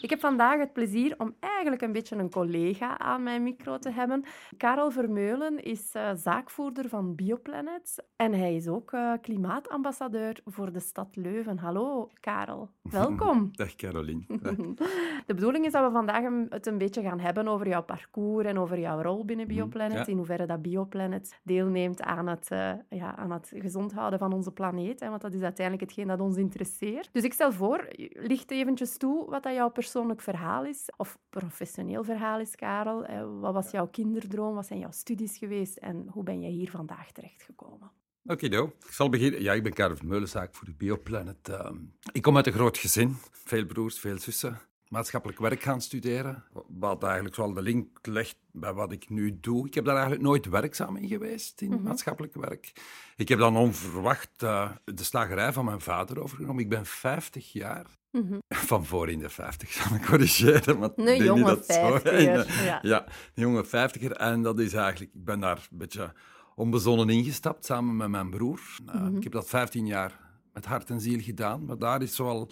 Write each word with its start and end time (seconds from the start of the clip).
Ik 0.00 0.10
heb 0.10 0.20
vandaag 0.20 0.58
het 0.58 0.72
plezier 0.72 1.14
om 1.18 1.34
eigenlijk 1.40 1.82
een 1.82 1.92
beetje 1.92 2.16
een 2.16 2.30
collega 2.30 2.98
aan 2.98 3.22
mijn 3.22 3.42
micro 3.42 3.78
te 3.78 3.90
hebben. 3.90 4.24
Karel 4.56 4.90
Vermeulen 4.90 5.64
is 5.64 5.94
uh, 5.96 6.10
zaakvoerder 6.14 6.88
van 6.88 7.14
Bioplanet 7.14 8.04
en 8.16 8.32
hij 8.32 8.54
is 8.54 8.68
ook 8.68 8.92
uh, 8.92 9.12
klimaatambassadeur 9.20 10.40
voor 10.44 10.72
de 10.72 10.80
stad 10.80 11.16
Leuven. 11.16 11.58
Hallo, 11.58 12.10
Karel. 12.20 12.70
Welkom. 12.90 13.48
Dag, 13.52 13.74
Caroline. 13.74 14.22
De 15.26 15.34
bedoeling 15.34 15.64
is 15.64 15.72
dat 15.72 15.84
we 15.84 15.90
vandaag 15.90 16.24
het 16.48 16.66
een 16.66 16.78
beetje 16.78 17.02
gaan 17.02 17.20
hebben 17.20 17.48
over 17.48 17.68
jouw 17.68 17.82
parcours 17.82 18.46
en 18.46 18.58
over 18.58 18.78
jouw 18.78 19.02
rol 19.02 19.24
binnen 19.24 19.46
mhm, 19.46 19.54
Bioplanet. 19.54 20.08
In 20.08 20.16
hoeverre 20.16 20.46
dat 20.46 20.62
Bioplanet 20.62 21.38
deelneemt 21.42 22.02
aan 22.02 22.26
het, 22.26 22.48
uh, 22.52 22.72
ja, 22.88 23.16
aan 23.16 23.32
het 23.32 23.52
gezond 23.54 23.92
houden 23.92 24.18
van 24.18 24.32
onze 24.32 24.52
planeet. 24.52 25.00
Hè, 25.00 25.08
want 25.08 25.20
dat 25.20 25.32
is 25.32 25.42
uiteindelijk 25.42 25.86
hetgeen 25.86 26.06
dat 26.06 26.20
ons 26.20 26.36
interesseert. 26.36 27.08
Dus 27.12 27.22
ik 27.22 27.32
stel 27.32 27.52
voor, 27.52 27.88
licht 28.12 28.50
eventjes 28.50 28.96
toe 28.96 29.30
wat 29.30 29.42
dat 29.42 29.54
jouw 29.54 29.68
persoonlijk 29.90 30.20
verhaal 30.20 30.64
is. 30.64 30.90
Of 30.96 31.18
professioneel 31.30 32.04
verhaal 32.04 32.40
is, 32.40 32.54
Karel. 32.54 33.06
Wat 33.40 33.54
was 33.54 33.70
jouw 33.70 33.86
kinderdroom? 33.86 34.54
Wat 34.54 34.66
zijn 34.66 34.78
jouw 34.78 34.90
studies 34.90 35.38
geweest? 35.38 35.76
En 35.76 36.08
hoe 36.10 36.22
ben 36.22 36.40
je 36.40 36.48
hier 36.48 36.70
vandaag 36.70 37.12
terechtgekomen? 37.12 37.90
Oké, 38.24 38.46
okay, 38.46 38.60
Ik 38.60 38.92
zal 38.92 39.08
beginnen. 39.08 39.42
Ja, 39.42 39.52
ik 39.52 39.62
ben 39.62 39.72
Karel 39.72 39.96
Vermeulenzaak 39.96 40.54
voor 40.54 40.66
de 40.66 40.74
Bioplanet. 40.74 41.48
Uh, 41.48 41.70
ik 42.12 42.22
kom 42.22 42.36
uit 42.36 42.46
een 42.46 42.52
groot 42.52 42.78
gezin. 42.78 43.16
Veel 43.30 43.66
broers, 43.66 43.98
veel 43.98 44.18
zussen 44.18 44.67
maatschappelijk 44.88 45.38
werk 45.38 45.62
gaan 45.62 45.80
studeren. 45.80 46.44
Wat 46.78 47.02
eigenlijk 47.02 47.36
wel 47.36 47.52
de 47.52 47.62
link 47.62 48.06
legt 48.06 48.36
bij 48.50 48.72
wat 48.72 48.92
ik 48.92 49.08
nu 49.08 49.38
doe. 49.40 49.66
Ik 49.66 49.74
heb 49.74 49.84
daar 49.84 49.94
eigenlijk 49.94 50.24
nooit 50.24 50.46
werkzaam 50.46 50.96
in 50.96 51.08
geweest, 51.08 51.60
in 51.60 51.70
mm 51.70 51.82
maatschappelijk 51.82 52.34
werk. 52.34 52.72
Ik 53.16 53.28
heb 53.28 53.38
dan 53.38 53.56
onverwacht 53.56 54.42
uh, 54.42 54.70
de 54.84 55.04
slagerij 55.04 55.52
van 55.52 55.64
mijn 55.64 55.80
vader 55.80 56.22
overgenomen. 56.22 56.62
Ik 56.62 56.68
ben 56.68 56.86
50 56.86 57.52
jaar. 57.52 57.86
Mhm. 58.10 58.38
Van 58.48 58.86
voor 58.86 59.10
in 59.10 59.18
de 59.18 59.28
50, 59.28 59.72
zal 59.72 59.96
ik 59.96 60.04
corrigeren. 60.04 60.78
Maar 60.78 60.90
een 60.94 61.24
jonge 61.24 61.62
vijftiger. 61.62 62.64
Ja. 62.64 62.78
ja, 62.82 63.04
een 63.06 63.42
jonge 63.42 63.64
vijftiger. 63.64 64.12
En 64.12 64.42
dat 64.42 64.58
is 64.58 64.72
eigenlijk, 64.72 65.14
ik 65.14 65.24
ben 65.24 65.40
daar 65.40 65.68
een 65.70 65.78
beetje 65.78 66.12
onbezonnen 66.54 67.08
ingestapt, 67.08 67.64
samen 67.64 67.96
met 67.96 68.08
mijn 68.08 68.30
broer. 68.30 68.60
Uh, 68.94 69.06
Ik 69.16 69.22
heb 69.22 69.32
dat 69.32 69.48
15 69.48 69.86
jaar 69.86 70.20
met 70.52 70.64
hart 70.64 70.90
en 70.90 71.00
ziel 71.00 71.20
gedaan. 71.20 71.64
Maar 71.64 71.78
daar 71.78 72.02
is 72.02 72.14
zoal 72.14 72.50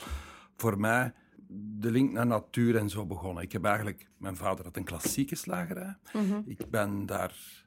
voor 0.57 0.81
mij 0.81 1.15
de 1.49 1.91
link 1.91 2.13
naar 2.13 2.27
natuur 2.27 2.77
en 2.77 2.89
zo 2.89 3.07
begonnen. 3.07 3.43
Ik 3.43 3.53
heb 3.53 3.65
eigenlijk, 3.65 4.09
mijn 4.17 4.37
vader 4.37 4.65
had 4.65 4.77
een 4.77 4.85
klassieke 4.85 5.35
slagerij. 5.35 5.97
Mhm. 6.13 6.41
Ik 6.45 6.71
ben 6.71 7.07
daar 7.07 7.65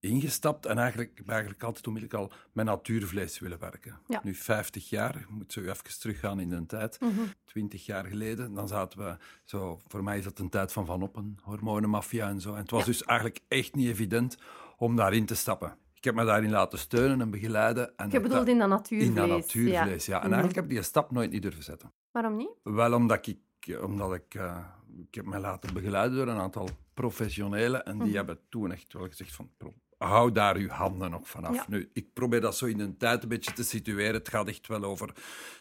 ingestapt 0.00 0.66
en 0.66 0.78
eigenlijk, 0.78 1.12
heb 1.14 1.28
eigenlijk 1.28 1.62
altijd 1.62 1.86
onmiddellijk 1.86 2.22
al 2.22 2.38
met 2.52 2.64
natuurvlees 2.64 3.38
willen 3.38 3.58
werken. 3.58 3.98
Nu 4.22 4.34
50 4.34 4.88
jaar, 4.88 5.16
ik 5.16 5.28
moet 5.28 5.52
zo 5.52 5.60
even 5.60 5.98
teruggaan 6.00 6.40
in 6.40 6.48
de 6.48 6.66
tijd. 6.66 7.00
Mm 7.00 7.12
20 7.44 7.86
jaar 7.86 8.04
geleden, 8.04 8.54
dan 8.54 8.68
zaten 8.68 8.98
we 8.98 9.16
zo, 9.44 9.80
voor 9.86 10.02
mij 10.02 10.18
is 10.18 10.24
dat 10.24 10.38
een 10.38 10.48
tijd 10.48 10.72
van 10.72 10.86
Van 10.86 11.02
Oppen, 11.02 11.36
hormonenmafia 11.42 12.28
en 12.28 12.40
zo. 12.40 12.52
En 12.52 12.60
het 12.60 12.70
was 12.70 12.84
dus 12.84 13.04
eigenlijk 13.04 13.40
echt 13.48 13.74
niet 13.74 13.88
evident 13.88 14.38
om 14.76 14.96
daarin 14.96 15.26
te 15.26 15.34
stappen. 15.34 15.76
Ik 15.94 16.04
heb 16.04 16.14
me 16.14 16.24
daarin 16.24 16.50
laten 16.50 16.78
steunen 16.78 17.20
en 17.20 17.30
begeleiden. 17.30 17.96
En 17.96 18.10
Je 18.10 18.20
bedoelt 18.20 18.48
in 18.48 18.58
dat 18.58 18.68
natuurvlees? 18.68 19.08
In 19.08 19.14
dat 19.14 19.28
natuurvlees, 19.28 20.06
ja. 20.06 20.14
En 20.14 20.20
mhm. 20.20 20.32
eigenlijk 20.32 20.54
heb 20.54 20.64
ik 20.64 20.70
die 20.70 20.82
stap 20.82 21.10
nooit 21.10 21.30
niet 21.30 21.42
durven 21.42 21.62
zetten. 21.62 21.92
Waarom 22.14 22.36
niet? 22.36 22.50
Wel 22.62 22.92
omdat 22.92 23.26
ik, 23.26 23.38
omdat 23.82 24.14
ik, 24.14 24.34
uh, 24.34 24.58
ik 24.96 25.14
heb 25.14 25.24
me 25.24 25.38
laten 25.38 25.74
begeleiden 25.74 26.16
door 26.16 26.28
een 26.28 26.40
aantal 26.40 26.68
professionelen 26.94 27.84
en 27.84 27.98
die 27.98 28.06
mhm. 28.06 28.16
hebben 28.16 28.38
toen 28.48 28.72
echt 28.72 28.92
wel 28.92 29.08
gezegd 29.08 29.34
van, 29.34 29.50
hou 29.98 30.32
daar 30.32 30.56
uw 30.56 30.68
handen 30.68 31.10
nog 31.10 31.28
vanaf. 31.28 31.68
Nu, 31.68 31.90
ik 31.92 32.12
probeer 32.12 32.40
dat 32.40 32.56
zo 32.56 32.66
in 32.66 32.80
een 32.80 32.96
tijd 32.96 33.22
een 33.22 33.28
beetje 33.28 33.52
te 33.52 33.64
situeren. 33.64 34.14
Het 34.14 34.28
gaat 34.28 34.48
echt 34.48 34.66
wel 34.66 34.82
over 34.82 35.12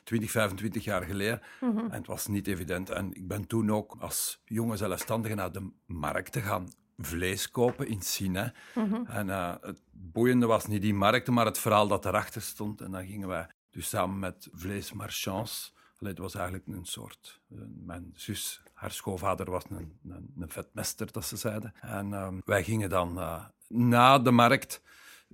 20, 0.03 0.31
25 0.31 0.83
jaar 0.83 1.03
geleden. 1.03 1.41
Mhm. 1.59 1.77
En 1.77 1.91
het 1.91 2.07
was 2.07 2.27
niet 2.27 2.47
evident. 2.47 2.89
En 2.89 3.13
ik 3.13 3.27
ben 3.27 3.47
toen 3.47 3.71
ook 3.71 3.95
als 3.99 4.41
jonge 4.45 4.77
zelfstandige 4.77 5.35
naar 5.35 5.51
de 5.51 5.71
markt 5.85 6.31
te 6.31 6.41
gaan 6.41 6.67
vlees 6.97 7.49
kopen 7.49 7.87
in 7.87 8.01
China. 8.01 8.53
Mhm. 8.75 9.05
En 9.05 9.27
uh, 9.27 9.55
het 9.61 9.81
boeiende 9.91 10.45
was 10.45 10.67
niet 10.67 10.81
die 10.81 10.93
markt, 10.93 11.29
maar 11.29 11.45
het 11.45 11.59
verhaal 11.59 11.87
dat 11.87 12.05
erachter 12.05 12.41
stond. 12.41 12.81
En 12.81 12.91
dan 12.91 13.05
gingen 13.05 13.27
wij 13.27 13.47
dus 13.69 13.89
samen 13.89 14.19
met 14.19 14.49
vleesmarchands 14.51 15.72
het 16.05 16.17
was 16.17 16.35
eigenlijk 16.35 16.67
een 16.67 16.85
soort... 16.85 17.41
Uh, 17.49 17.59
mijn 17.85 18.11
zus, 18.15 18.61
haar 18.73 18.91
schoonvader 18.91 19.51
was 19.51 19.63
een, 19.69 19.99
een, 20.09 20.33
een 20.39 20.49
vetmester, 20.49 21.11
dat 21.11 21.25
ze 21.25 21.37
zeiden. 21.37 21.73
En 21.81 22.09
uh, 22.09 22.27
wij 22.45 22.63
gingen 22.63 22.89
dan 22.89 23.17
uh, 23.17 23.45
na 23.67 24.19
de 24.19 24.31
markt, 24.31 24.81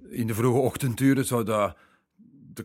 in 0.09 0.28
de 0.28 0.34
vroege 0.34 0.59
ochtenduren, 0.59 1.25
zo 1.25 1.44
de, 1.44 1.74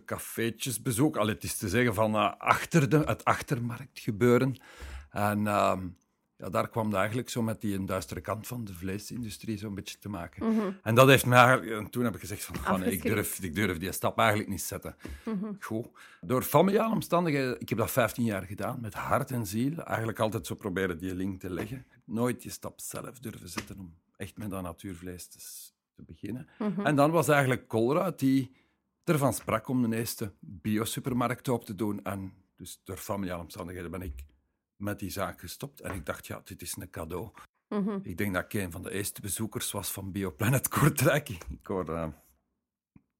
cafeetjes 0.04 0.82
bezoeken. 0.82 1.20
Al 1.20 1.28
het 1.28 1.42
is 1.42 1.56
te 1.56 1.68
zeggen 1.68 1.94
van 1.94 2.14
uh, 2.14 2.32
achter 2.38 2.88
de, 2.88 2.98
het 2.98 3.24
achtermarkt 3.24 4.00
gebeuren. 4.00 4.56
En 5.10 5.46
ehm, 5.46 5.86
ja, 6.36 6.48
daar 6.48 6.68
kwam 6.68 6.86
het 6.86 6.94
eigenlijk 6.94 7.28
zo 7.28 7.42
met 7.42 7.60
die 7.60 7.84
duistere 7.84 8.20
kant 8.20 8.46
van 8.46 8.64
de 8.64 8.74
vleesindustrie 8.74 9.58
zo'n 9.58 9.74
beetje 9.74 9.98
te 9.98 10.08
maken. 10.08 10.52
Mhm. 10.52 10.70
En 10.82 10.94
dat 10.94 11.08
heeft 11.08 11.26
mij 11.26 11.60
En 11.60 11.90
toen 11.90 12.04
heb 12.04 12.14
ik 12.14 12.20
gezegd 12.20 12.44
van, 12.44 12.80
nee, 12.80 12.90
ik, 12.90 13.02
durf, 13.02 13.42
ik 13.42 13.54
durf 13.54 13.78
die 13.78 13.92
stap 13.92 14.18
eigenlijk 14.18 14.48
niet 14.48 14.62
zetten. 14.62 14.96
Mm 15.24 15.56
Goed. 15.60 15.86
Door 16.20 16.42
familiale 16.42 16.94
omstandigheden, 16.94 17.60
ik 17.60 17.68
heb 17.68 17.78
dat 17.78 17.90
15 17.90 18.24
jaar 18.24 18.42
gedaan, 18.42 18.80
met 18.80 18.94
hart 18.94 19.30
en 19.30 19.46
ziel. 19.46 19.78
Eigenlijk 19.78 20.20
altijd 20.20 20.46
zo 20.46 20.54
proberen 20.54 20.98
die 20.98 21.14
link 21.14 21.40
te 21.40 21.50
leggen. 21.50 21.86
Nooit 22.04 22.42
die 22.42 22.50
stap 22.50 22.80
zelf 22.80 23.18
durven 23.18 23.48
zetten 23.48 23.78
om 23.78 23.94
echt 24.16 24.38
met 24.38 24.50
dat 24.50 24.62
natuurvlees 24.62 25.26
te, 25.26 25.38
te 25.94 26.02
beginnen. 26.02 26.48
Mhm. 26.58 26.86
En 26.86 26.96
dan 26.96 27.10
was 27.10 27.28
eigenlijk 27.28 27.68
Colruyt 27.68 28.18
die 28.18 28.52
ervan 29.04 29.32
sprak 29.32 29.68
om 29.68 29.90
de 29.90 29.96
eerste 29.96 30.32
biosupermarkt 30.40 31.48
op 31.48 31.64
te 31.64 31.74
doen. 31.74 32.02
En 32.02 32.32
dus 32.56 32.80
door 32.84 32.96
familiale 32.96 33.42
omstandigheden 33.42 33.90
ben 33.90 34.02
ik 34.02 34.24
met 34.76 34.98
die 34.98 35.10
zaak 35.10 35.40
gestopt. 35.40 35.80
En 35.80 35.94
ik 35.94 36.06
dacht, 36.06 36.26
ja, 36.26 36.40
dit 36.44 36.62
is 36.62 36.76
een 36.76 36.90
cadeau. 36.90 37.30
Mhm. 37.68 37.98
Ik 38.02 38.16
denk 38.16 38.34
dat 38.34 38.44
ik 38.44 38.52
een 38.52 38.70
van 38.70 38.82
de 38.82 38.90
eerste 38.90 39.20
bezoekers 39.20 39.72
was 39.72 39.92
van 39.92 40.12
Bioplanet 40.12 40.68
Kortrijk. 40.68 41.28
Ik 41.28 41.66
hoorde... 41.66 42.12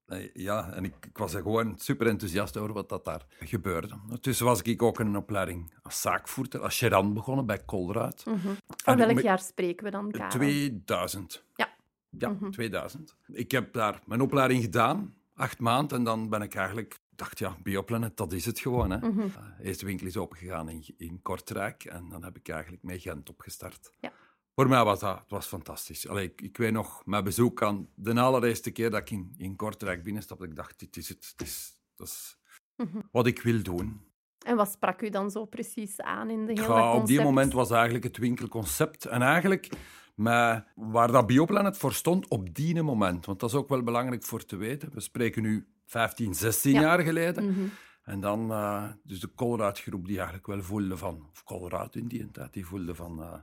Uh, 0.07 0.33
ja, 0.33 0.71
en 0.71 0.85
ik, 0.85 0.93
ik, 1.05 1.17
was 1.17 1.33
er 1.33 1.41
gewoon 1.41 1.77
super 1.77 2.07
enthousiast 2.07 2.57
over 2.57 2.73
wat 2.73 2.89
dat 2.89 3.05
daar 3.05 3.25
gebeurde. 3.39 3.99
Tussen 4.21 4.45
was 4.45 4.61
ik 4.61 4.81
ook 4.81 4.99
een 4.99 5.15
opleiding 5.15 5.73
als 5.83 6.01
zaakvoerder, 6.01 6.61
als 6.61 6.77
gerand 6.77 7.13
begonnen 7.13 7.45
bij 7.45 7.65
Colruyt. 7.65 8.25
Mm 8.25 8.39
Van 8.83 8.97
welk 8.97 9.19
jaar 9.19 9.39
spreken 9.39 9.85
we 9.85 9.91
dan, 9.91 10.11
Karel? 10.11 10.29
2000. 10.29 11.43
Ja. 11.55 11.75
Ja, 12.09 12.37
2000. 12.51 13.15
Mhm. 13.27 13.37
Ik 13.39 13.51
heb 13.51 13.73
daar 13.73 14.01
mijn 14.05 14.21
opleiding 14.21 14.63
gedaan, 14.63 15.15
acht 15.35 15.59
maanden, 15.59 15.97
en 15.97 16.03
dan 16.03 16.29
ben 16.29 16.41
ik 16.41 16.55
eigenlijk 16.55 16.99
dacht, 17.17 17.39
ja, 17.39 17.57
Bioplanet, 17.63 18.17
dat 18.17 18.33
is 18.33 18.45
het 18.45 18.59
gewoon. 18.59 18.91
Hè. 18.91 19.09
Mm 19.09 19.31
eerste 19.61 19.85
winkel 19.85 20.07
is 20.07 20.17
opengegaan 20.17 20.69
in, 20.69 20.83
in 20.97 21.21
Kortrijk 21.21 21.83
en 21.83 22.09
dan 22.09 22.23
heb 22.23 22.37
ik 22.37 22.49
eigenlijk 22.49 22.83
mee 22.83 22.99
Gent 22.99 23.29
opgestart. 23.29 23.91
Ja. 23.99 24.11
Voor 24.55 24.67
mij 24.67 24.83
was 24.83 24.99
dat 24.99 25.19
het 25.19 25.29
was 25.29 25.45
fantastisch. 25.45 26.07
Allee, 26.07 26.25
ik, 26.25 26.41
ik 26.41 26.57
weet 26.57 26.71
nog, 26.71 27.05
mijn 27.05 27.23
bezoek 27.23 27.63
aan 27.63 27.87
de 27.95 28.19
allereerste 28.19 28.71
keer 28.71 28.89
dat 28.89 29.01
ik 29.01 29.09
in, 29.09 29.33
in 29.37 29.55
Kortrijk 29.55 30.03
binnenstapte, 30.03 30.45
ik 30.45 30.55
dacht, 30.55 30.79
dit 30.79 30.97
is 30.97 31.09
het. 31.09 31.33
Dit 31.35 31.47
is, 31.47 31.73
dat 31.95 32.07
is 32.07 32.37
mhm. 32.75 32.99
wat 33.11 33.27
ik 33.27 33.41
wil 33.41 33.63
doen. 33.63 34.01
En 34.45 34.55
wat 34.55 34.71
sprak 34.71 35.01
u 35.01 35.09
dan 35.09 35.31
zo 35.31 35.45
precies 35.45 36.01
aan 36.01 36.29
in 36.29 36.45
de 36.45 36.51
hele 36.61 36.73
ja, 36.73 36.93
Op 36.93 37.05
die 37.05 37.21
moment 37.21 37.53
was 37.53 37.71
eigenlijk 37.71 38.03
het 38.03 38.17
winkelconcept. 38.17 39.05
En 39.05 39.21
eigenlijk 39.21 39.69
maar 40.15 40.71
waar 40.75 41.11
dat 41.11 41.27
Bioplanet 41.27 41.77
voor 41.77 41.93
stond 41.93 42.27
op 42.27 42.55
die 42.55 42.83
moment, 42.83 43.25
want 43.25 43.39
dat 43.39 43.49
is 43.49 43.55
ook 43.55 43.69
wel 43.69 43.83
belangrijk 43.83 44.23
voor 44.23 44.45
te 44.45 44.55
weten. 44.55 44.89
We 44.93 44.99
spreken 44.99 45.41
nu 45.41 45.67
15, 45.85 46.35
16 46.35 46.71
jaar 46.71 46.99
geleden. 46.99 47.45
Mhm. 47.45 47.67
En 48.03 48.19
dan 48.19 48.51
uh, 48.51 48.83
dus 49.03 49.19
de 49.19 49.33
Colruyt-groep 49.35 50.05
die 50.05 50.15
eigenlijk 50.15 50.47
wel 50.47 50.61
voelde 50.61 50.97
van, 50.97 51.27
of 51.31 51.43
Colruyt 51.43 51.95
in 51.95 52.07
die 52.07 52.31
tijd, 52.31 52.53
die 52.53 52.65
voelde 52.65 52.95
van, 52.95 53.19
uh, 53.19 53.33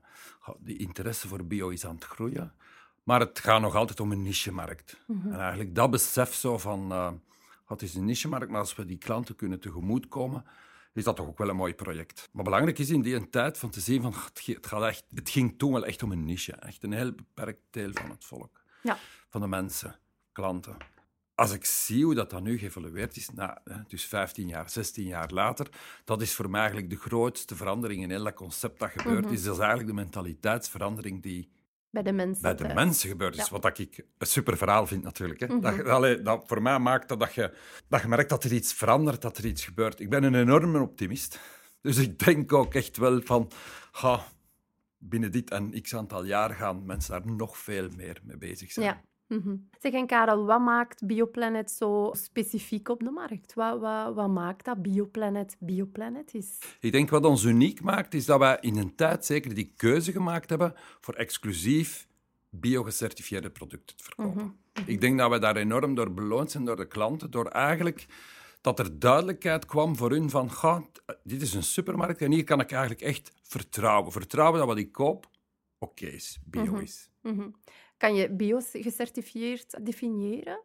die 0.58 0.76
interesse 0.76 1.28
voor 1.28 1.44
bio 1.44 1.68
is 1.68 1.86
aan 1.86 1.94
het 1.94 2.04
groeien. 2.04 2.52
Maar 3.02 3.20
het 3.20 3.38
gaat 3.38 3.60
nog 3.60 3.74
altijd 3.74 4.00
om 4.00 4.12
een 4.12 4.22
nichemarkt. 4.22 5.00
Mm 5.06 5.32
En 5.32 5.38
eigenlijk 5.38 5.74
dat 5.74 5.90
besef 5.90 6.34
zo 6.34 6.58
van, 6.58 6.92
uh, 6.92 7.12
het 7.66 7.82
is 7.82 7.94
een 7.94 8.04
nichemarkt, 8.04 8.50
maar 8.50 8.60
als 8.60 8.74
we 8.74 8.84
die 8.84 8.98
klanten 8.98 9.36
kunnen 9.36 9.60
tegemoetkomen, 9.60 10.44
is 10.92 11.04
dat 11.04 11.16
toch 11.16 11.26
ook 11.26 11.38
wel 11.38 11.48
een 11.48 11.56
mooi 11.56 11.74
project. 11.74 12.28
Maar 12.32 12.44
belangrijk 12.44 12.78
is 12.78 12.90
in 12.90 13.02
die 13.02 13.28
tijd 13.30 13.58
van 13.58 13.70
te 13.70 13.80
zien 13.80 14.02
van, 14.02 14.12
het, 14.12 14.66
gaat 14.66 14.82
echt, 14.82 15.04
het 15.14 15.30
ging 15.30 15.58
toen 15.58 15.72
wel 15.72 15.84
echt 15.84 16.02
om 16.02 16.12
een 16.12 16.24
niche. 16.24 16.52
Echt 16.52 16.82
een 16.82 16.92
heel 16.92 17.12
beperkt 17.12 17.62
deel 17.70 17.90
van 17.92 18.10
het 18.10 18.24
volk. 18.24 18.62
Ja. 18.82 18.98
Van 19.28 19.40
de 19.40 19.46
mensen, 19.46 19.98
klanten 20.32 20.76
als 21.42 21.52
ik 21.52 21.64
zie 21.64 22.04
hoe 22.04 22.14
dat 22.14 22.30
dan 22.30 22.42
nu 22.42 22.58
geëvolueerd 22.58 23.16
is, 23.16 23.30
nou, 23.30 23.56
dus 23.88 24.04
15 24.04 24.48
jaar, 24.48 24.70
16 24.70 25.06
jaar 25.06 25.30
later, 25.30 25.68
dat 26.04 26.22
is 26.22 26.34
voor 26.34 26.50
mij 26.50 26.60
eigenlijk 26.60 26.90
de 26.90 26.96
grootste 26.96 27.56
verandering 27.56 28.02
in 28.02 28.10
heel 28.10 28.24
dat 28.24 28.34
concept 28.34 28.78
dat 28.78 28.90
gebeurd 28.90 29.24
mhm. 29.24 29.34
is. 29.34 29.42
Dat 29.42 29.54
is 29.54 29.58
eigenlijk 29.58 29.88
de 29.88 29.94
mentaliteitsverandering 29.94 31.22
die 31.22 31.50
bij 31.90 32.02
de 32.02 32.12
mensen, 32.12 32.42
bij 32.42 32.54
de 32.54 32.74
mensen 32.74 33.08
gebeurd 33.08 33.36
is. 33.36 33.48
Wat 33.48 33.78
ik 33.78 34.04
een 34.18 34.26
super 34.26 34.56
verhaal 34.56 34.86
vind 34.86 35.02
natuurlijk. 35.02 35.40
Hè. 35.40 35.46
Mhm. 35.46 35.60
dat, 35.84 36.24
dat, 36.24 36.44
voor 36.46 36.62
mij 36.62 36.78
maakt 36.78 37.08
dat, 37.08 37.20
dat, 37.20 37.34
je, 37.34 37.54
dat 37.88 38.00
je 38.00 38.08
merkt 38.08 38.30
dat 38.30 38.44
er 38.44 38.52
iets 38.52 38.72
verandert, 38.72 39.22
dat 39.22 39.38
er 39.38 39.46
iets 39.46 39.64
gebeurt. 39.64 40.00
Ik 40.00 40.10
ben 40.10 40.22
een 40.22 40.34
enorme 40.34 40.80
optimist. 40.80 41.38
Dus 41.80 41.98
ik 41.98 42.18
denk 42.18 42.52
ook 42.52 42.74
echt 42.74 42.96
wel 42.96 43.20
van... 43.22 43.50
Ha, 43.92 44.24
binnen 44.98 45.32
dit 45.32 45.50
en 45.50 45.82
x 45.82 45.94
aantal 45.94 46.24
jaar 46.24 46.50
gaan 46.50 46.86
mensen 46.86 47.10
daar 47.12 47.34
nog 47.34 47.58
veel 47.58 47.88
meer 47.96 48.20
mee 48.22 48.36
bezig 48.36 48.72
zijn. 48.72 48.86
Ja. 48.86 49.02
Mhm. 49.36 49.56
Zeg, 49.80 49.92
en 49.92 50.06
Karel, 50.06 50.44
wat 50.44 50.60
maakt 50.60 51.06
Bioplanet 51.06 51.70
zo 51.70 52.10
specifiek 52.12 52.88
op 52.88 53.00
de 53.04 53.10
markt? 53.10 53.54
Wat, 53.54 53.80
wat, 53.80 54.14
wat 54.14 54.28
maakt 54.28 54.64
dat 54.64 54.82
Bioplanet 54.82 55.56
Bioplanet 55.58 56.34
is? 56.34 56.58
Ik 56.80 56.92
denk 56.92 57.10
wat 57.10 57.24
ons 57.24 57.44
uniek 57.44 57.82
maakt, 57.82 58.14
is 58.14 58.24
dat 58.24 58.38
wij 58.38 58.58
in 58.60 58.76
een 58.76 58.94
tijd 58.94 59.24
zeker 59.24 59.54
die 59.54 59.72
keuze 59.76 60.12
gemaakt 60.12 60.50
hebben 60.50 60.74
voor 61.00 61.14
exclusief 61.14 62.06
biogecertificeerde 62.50 63.50
producten 63.50 63.96
te 63.96 64.04
verkopen. 64.04 64.56
Mhm. 64.72 64.90
Ik 64.90 65.00
denk 65.00 65.18
dat 65.18 65.30
we 65.30 65.38
daar 65.38 65.56
enorm 65.56 65.94
door 65.94 66.12
beloond 66.12 66.50
zijn 66.50 66.64
door 66.64 66.76
de 66.76 66.88
klanten, 66.88 67.30
door 67.30 67.46
eigenlijk 67.46 68.06
dat 68.60 68.78
er 68.78 68.98
duidelijkheid 68.98 69.66
kwam 69.66 69.96
voor 69.96 70.10
hun 70.10 70.30
van, 70.30 70.50
dit 71.24 71.42
is 71.42 71.54
een 71.54 71.62
supermarkt 71.62 72.22
en 72.22 72.32
hier 72.32 72.44
kan 72.44 72.60
ik 72.60 72.70
eigenlijk 72.70 73.02
echt 73.02 73.32
vertrouwen. 73.42 74.12
Vertrouwen 74.12 74.58
dat 74.58 74.68
wat 74.68 74.78
ik 74.78 74.92
koop 74.92 75.30
oké 75.78 76.06
is, 76.06 76.38
bio 76.44 76.64
mhm. 76.64 76.80
is. 76.80 77.10
Mhm. 77.22 77.48
Kan 78.02 78.14
je 78.14 78.30
bio 78.30 78.60
gecertificeerd 78.72 79.86
definiëren? 79.86 80.62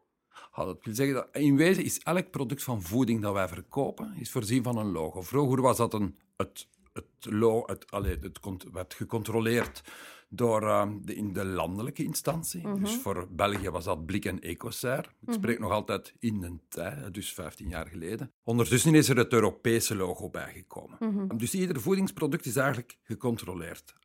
Ja, 0.56 0.66
dat 0.66 0.78
wil 0.84 0.95
zeggen 0.95 1.16
dat 1.16 1.28
in 1.31 1.56
wezen 1.56 1.84
is 1.84 2.00
elk 2.00 2.31
product 2.31 2.63
van 2.63 2.81
voeding 2.81 3.22
dat 3.22 3.34
wij 3.34 3.48
verkopen 3.48 4.13
is 4.16 4.31
voorzien 4.31 4.63
van 4.63 4.78
een 4.78 4.92
logo. 4.92 5.22
Vroeger 5.22 5.62
was 5.62 5.78
dat 5.78 5.94
een, 5.94 6.18
het, 6.38 6.68
het, 6.94 7.06
logo, 7.19 7.74
het, 7.74 7.86
het 8.22 8.66
werd 8.72 8.94
gecontroleerd 8.94 9.81
door 10.30 10.62
uh, 10.62 10.88
de, 11.01 11.16
in 11.16 11.34
de 11.34 11.45
landelijke 11.45 12.04
instantie. 12.04 12.62
Dus 12.62 12.92
mhm. 12.92 13.01
voor 13.01 13.28
België 13.31 13.69
was 13.69 13.83
dat 13.83 14.06
Blik 14.06 14.25
en 14.25 14.40
Ecocer. 14.40 15.00
Ik 15.00 15.16
mhm. 15.19 15.33
spreek 15.33 15.60
nog 15.60 15.72
altijd 15.72 16.13
in 16.19 16.44
een 16.44 16.62
tijd, 16.68 17.13
dus 17.13 17.33
15 17.33 17.69
jaar 17.69 17.88
geleden. 17.88 18.31
Ondertussen 18.44 18.95
is 18.95 19.10
er 19.10 19.18
het 19.18 19.33
Europese 19.33 19.95
logo 19.95 20.30
bijgekomen. 20.30 20.98
Mhm. 21.00 21.38
Dus 21.38 21.54
ieder 21.54 21.81
voedingsproduct 21.81 22.45
is 22.45 22.56
eigenlijk 22.56 22.98
gecontroleerd. 23.04 23.95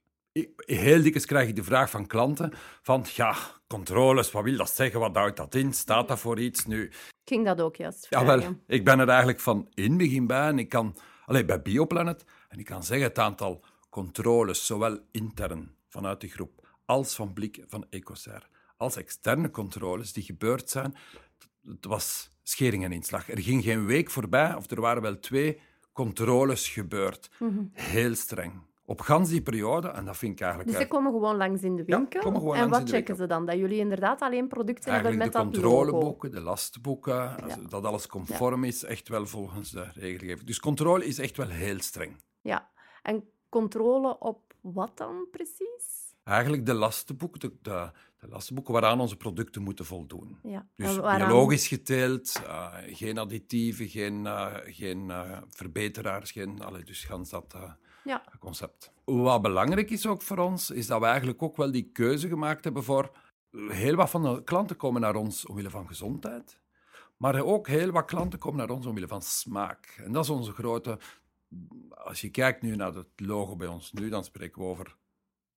Heel 0.57 1.03
dikwijls 1.03 1.27
krijg 1.27 1.49
ik 1.49 1.57
de 1.57 1.65
vraag 1.65 1.91
van 1.91 2.07
klanten 2.07 2.53
van, 2.83 3.05
ja, 3.15 3.37
controles, 3.67 4.31
wat 4.31 4.45
wil 4.45 4.57
dat 4.57 4.71
zeggen? 4.71 5.01
Wat 5.01 5.17
houdt 5.17 5.37
dat 5.37 5.55
in? 5.55 5.73
Staat 5.73 6.09
dat 6.09 6.19
voor 6.19 6.41
iets 6.41 6.67
nu? 6.67 6.91
Ging 7.25 7.45
dat 7.45 7.61
ook 7.61 7.77
juist 7.77 8.07
Ja, 8.11 8.25
wel, 8.25 8.57
ik 8.67 8.85
ben 8.85 8.99
er 8.99 9.09
eigenlijk 9.09 9.41
van 9.41 9.69
in 9.75 9.97
begin 9.97 10.27
bij 10.27 10.49
en 10.49 10.59
ik 10.59 10.69
kan, 10.69 10.97
alleen 11.27 11.47
bij 11.47 11.63
Bioplanet, 11.63 12.25
en 12.49 12.59
ik 12.59 12.65
kan 12.65 12.85
zeggen 12.85 13.07
het 13.07 13.19
aantal 13.19 13.65
controles, 13.91 14.67
zowel 14.67 14.99
intern 15.11 15.77
vanuit 15.89 16.21
de 16.21 16.29
groep, 16.29 16.69
als 16.85 17.15
van 17.15 17.33
Blik 17.33 17.65
van 17.69 17.87
Ecocer, 17.91 18.49
als 18.77 18.97
externe 18.97 19.51
controles 19.51 20.13
die 20.13 20.23
gebeurd 20.23 20.71
zijn, 20.71 20.95
het 21.65 21.85
was 21.85 22.31
schering 22.43 22.85
en 22.85 22.93
inslag. 22.93 23.31
Er 23.31 23.43
ging 23.43 23.63
geen 23.63 23.87
week 23.87 24.11
voorbij, 24.11 24.55
of 24.55 24.71
er 24.71 24.81
waren 24.81 25.03
wel 25.03 25.19
twee 25.19 25.61
controles 25.93 26.69
gebeurd. 26.69 27.31
Mhm. 27.39 27.65
Heel 27.73 28.15
streng. 28.15 28.53
Op 28.85 29.01
gans 29.01 29.29
die 29.29 29.43
periode, 29.43 29.89
en 29.89 30.05
dat 30.05 30.17
vind 30.17 30.33
ik 30.33 30.41
eigenlijk... 30.41 30.71
Dus 30.71 30.81
ze 30.81 30.89
komen 30.89 31.13
gewoon 31.13 31.37
langs 31.37 31.63
in 31.63 31.77
de 31.77 31.85
winkel? 31.85 32.55
en 32.55 32.69
wat 32.69 32.89
checken 32.89 33.17
ze 33.17 33.27
dan? 33.27 33.47
Dat 33.47 33.57
jullie 33.57 33.79
inderdaad 33.79 34.21
alleen 34.21 34.49
producten 34.49 34.93
hebben 34.93 35.17
met 35.17 35.33
dat 35.33 35.43
de 35.43 35.51
controleboeken, 35.51 36.31
de 36.31 36.41
lastboeken, 36.41 37.37
dat 37.69 37.85
alles 37.85 38.07
conform 38.07 38.65
is, 38.65 38.85
echt 38.85 39.09
wel 39.09 39.27
volgens 39.27 39.71
de 39.71 39.89
regelgeving. 39.95 40.47
Dus 40.47 40.61
controle 40.61 41.05
is 41.05 41.19
echt 41.19 41.37
wel 41.37 41.49
heel 41.49 41.81
streng. 41.81 42.17
Ja, 42.41 42.71
en 43.03 43.25
controle 43.49 44.19
op 44.19 44.55
wat 44.61 44.91
dan 44.95 45.27
precies? 45.31 46.15
Eigenlijk 46.25 46.67
de 46.67 46.75
lastenboeken, 46.75 47.41
de, 47.41 47.53
de, 47.63 47.91
de 48.21 48.29
lastenboeken 48.29 48.73
waaraan 48.73 49.01
onze 49.01 49.17
producten 49.17 49.63
moeten 49.63 49.85
voldoen. 49.85 50.39
Ja. 50.43 50.67
Dus 50.77 51.01
biologisch 51.01 51.69
geteeld, 51.69 52.41
uh, 52.47 52.75
geen 52.87 53.19
additieven, 53.19 53.89
geen, 53.89 54.25
uh, 54.25 54.55
geen 54.65 55.09
uh, 55.09 55.39
verbeteraars, 55.49 56.31
geen, 56.31 56.63
allee, 56.63 56.85
dus 56.85 57.05
gans 57.05 57.31
dat 57.31 57.57
ja. 58.05 58.25
concept. 58.39 58.93
Wat 59.05 59.43
belangrijk 59.43 59.91
is 59.91 60.07
ook 60.07 60.23
voor 60.23 60.39
ons, 60.39 60.71
is 60.71 60.87
dat 60.87 61.01
we 61.01 61.07
eigenlijk 61.07 61.43
ook 61.43 61.57
wel 61.57 61.71
die 61.71 61.91
keuze 61.93 62.29
gemaakt 62.29 62.65
hebben 62.65 62.85
voor... 62.85 63.11
Heel 63.69 63.95
wat 63.95 64.11
van 64.11 64.23
de 64.23 64.45
klanten 64.45 64.77
komen 64.77 65.01
naar 65.01 65.15
ons 65.15 65.47
omwille 65.47 65.71
van 65.71 65.87
gezondheid. 65.87 66.61
Maar 67.17 67.41
ook 67.41 67.69
heel 67.69 67.91
wat 67.91 68.05
klanten 68.05 68.39
komen 68.39 68.59
naar 68.59 68.77
ons 68.77 68.87
omwille 68.87 69.09
van 69.09 69.23
smaak. 69.23 70.01
En 70.05 70.13
dat 70.13 70.25
is 70.25 70.31
onze 70.31 70.53
grote... 70.53 70.99
Als 71.91 72.21
je 72.21 72.31
kijkt 72.31 72.63
nu 72.63 72.77
naar 72.77 72.95
het 72.95 73.09
logo 73.17 73.57
bij 73.57 73.67
ons 73.67 73.93
nu, 73.93 74.09
dan 74.09 74.25
spreken 74.25 74.63
we 74.63 74.69
over 74.69 74.97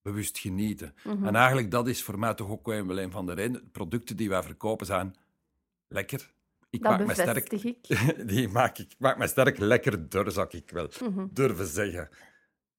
bewust 0.01 0.37
genieten. 0.37 0.95
Mhm. 1.03 1.25
En 1.25 1.35
eigenlijk 1.35 1.71
dat 1.71 1.87
is 1.87 2.03
voor 2.03 2.19
mij 2.19 2.33
toch 2.33 2.49
ook 2.49 2.65
wel 2.65 2.99
een 2.99 3.11
van 3.11 3.25
de 3.25 3.33
redenen. 3.33 3.71
Producten 3.71 4.17
die 4.17 4.29
wij 4.29 4.43
verkopen 4.43 4.85
zijn 4.85 5.15
lekker. 5.87 6.33
Ik 6.69 6.81
dat 6.81 6.91
maak 6.97 7.07
me 7.07 7.13
sterk, 7.13 7.51
ik. 7.51 7.87
Die 8.31 8.47
maak 8.47 8.77
ik 8.77 8.95
maak 8.97 9.17
me 9.17 9.27
sterk 9.27 9.57
lekkerder, 9.57 10.31
zou 10.31 10.47
ik 10.49 10.69
wel 10.69 10.89
mhm. 10.99 11.27
durven 11.31 11.65
zeggen 11.65 12.09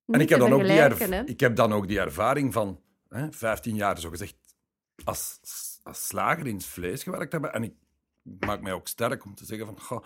en 0.06 0.20
ik 0.20 0.28
heb, 0.28 0.38
dan 0.38 0.52
ook 0.52 0.62
die 0.62 1.24
ik 1.24 1.40
heb 1.40 1.56
dan 1.56 1.72
ook 1.72 1.88
die 1.88 2.00
ervaring 2.00 2.52
van 2.52 2.80
hè, 3.08 3.32
15 3.32 3.74
jaar 3.74 3.98
zogezegd 3.98 4.36
als, 5.04 5.40
als 5.82 6.06
slager 6.06 6.46
in 6.46 6.54
het 6.54 6.66
vlees 6.66 7.02
gewerkt 7.02 7.32
hebben. 7.32 7.52
En 7.52 7.62
ik 7.62 7.74
maak 8.22 8.60
mij 8.60 8.72
ook 8.72 8.88
sterk 8.88 9.24
om 9.24 9.34
te 9.34 9.44
zeggen 9.44 9.66
van, 9.66 9.80
goh, 9.80 10.04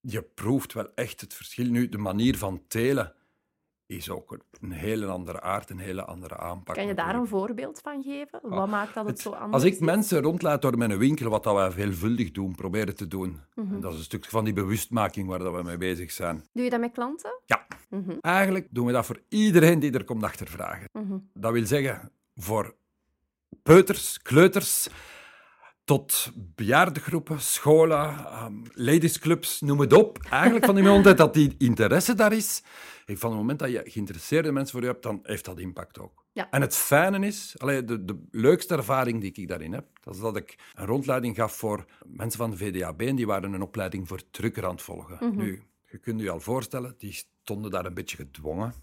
je 0.00 0.22
proeft 0.22 0.72
wel 0.72 0.94
echt 0.94 1.20
het 1.20 1.34
verschil. 1.34 1.66
Nu, 1.66 1.88
de 1.88 1.98
manier 1.98 2.38
van 2.38 2.64
telen 2.68 3.14
is 3.88 4.10
ook 4.10 4.38
een 4.60 4.72
hele 4.72 5.06
andere 5.06 5.40
aard, 5.40 5.70
een 5.70 5.78
hele 5.78 6.04
andere 6.04 6.36
aanpak. 6.36 6.74
Kan 6.74 6.86
je 6.86 6.94
daar 6.94 7.14
een 7.14 7.26
voorbeeld 7.26 7.80
van 7.80 8.02
geven? 8.02 8.40
Wat 8.42 8.52
ah, 8.52 8.70
maakt 8.70 8.94
dat 8.94 9.06
het, 9.06 9.20
zo 9.20 9.30
anders 9.30 9.52
Als 9.52 9.72
ik 9.72 9.80
mensen 9.80 10.22
rondlaat 10.22 10.62
door 10.62 10.78
mijn 10.78 10.98
winkel, 10.98 11.30
wat 11.30 11.44
dat 11.44 11.54
wij 11.54 11.70
veelvuldig 11.70 12.30
doen, 12.30 12.54
proberen 12.54 12.96
te 12.96 13.06
doen. 13.06 13.40
Mhm. 13.54 13.80
Dat 13.80 13.92
is 13.92 13.98
een 13.98 14.04
stuk 14.04 14.24
van 14.24 14.44
die 14.44 14.52
bewustmaking 14.52 15.28
waar 15.28 15.38
dat 15.38 15.54
we 15.54 15.62
mee 15.62 15.76
bezig 15.76 16.10
zijn. 16.10 16.44
Doe 16.52 16.64
je 16.64 16.70
dat 16.70 16.80
met 16.80 16.92
klanten? 16.92 17.40
Ja. 17.46 17.66
Mhm. 17.90 18.16
Eigenlijk 18.20 18.66
doen 18.70 18.86
we 18.86 18.92
dat 18.92 19.06
voor 19.06 19.22
iedereen 19.28 19.78
die 19.78 19.92
er 19.92 20.04
komt 20.04 20.22
achtervragen. 20.22 20.88
Mm 20.92 21.30
Dat 21.34 21.52
wil 21.52 21.66
zeggen, 21.66 22.12
voor 22.34 22.74
peuters, 23.62 24.22
kleuters, 24.22 24.88
tot 25.88 26.32
bejaardengroepen, 26.54 27.40
scholen, 27.40 28.26
um, 28.44 28.62
ladiesclubs, 28.74 29.60
noem 29.60 29.80
het 29.80 29.92
op. 29.92 30.18
Eigenlijk 30.30 30.64
van 30.64 30.74
die 30.74 30.84
moment 30.84 31.16
dat 31.16 31.34
die 31.34 31.54
interesse 31.58 32.14
daar 32.14 32.32
is, 32.32 32.62
van 33.06 33.30
het 33.30 33.38
moment 33.38 33.58
dat 33.58 33.70
je 33.70 33.82
geïnteresseerde 33.84 34.52
mensen 34.52 34.72
voor 34.72 34.80
je 34.80 34.86
hebt, 34.86 35.02
dan 35.02 35.20
heeft 35.22 35.44
dat 35.44 35.58
impact 35.58 35.98
ook. 35.98 36.24
Ja. 36.32 36.50
En 36.50 36.60
het 36.60 36.76
fijne 36.76 37.26
is, 37.26 37.54
allee, 37.58 37.84
de, 37.84 38.04
de 38.04 38.26
leukste 38.30 38.74
ervaring 38.74 39.20
die 39.20 39.32
ik 39.32 39.48
daarin 39.48 39.72
heb, 39.72 39.86
dat 40.00 40.14
is 40.14 40.20
dat 40.20 40.36
ik 40.36 40.58
een 40.74 40.86
rondleiding 40.86 41.36
gaf 41.36 41.52
voor 41.52 41.84
mensen 42.06 42.38
van 42.38 42.50
de 42.50 42.56
VDAB 42.56 43.00
en 43.00 43.16
die 43.16 43.26
waren 43.26 43.52
een 43.52 43.62
opleiding 43.62 44.08
voor 44.08 44.20
trucker 44.30 44.64
aan 44.64 44.70
het 44.70 44.82
volgen. 44.82 45.16
Mhm. 45.20 45.36
Nu, 45.36 45.62
je 45.86 45.98
kunt 45.98 46.20
je 46.20 46.30
al 46.30 46.40
voorstellen, 46.40 46.94
die 46.98 47.24
stonden 47.42 47.70
daar 47.70 47.86
een 47.86 47.94
beetje 47.94 48.16
gedwongen 48.16 48.74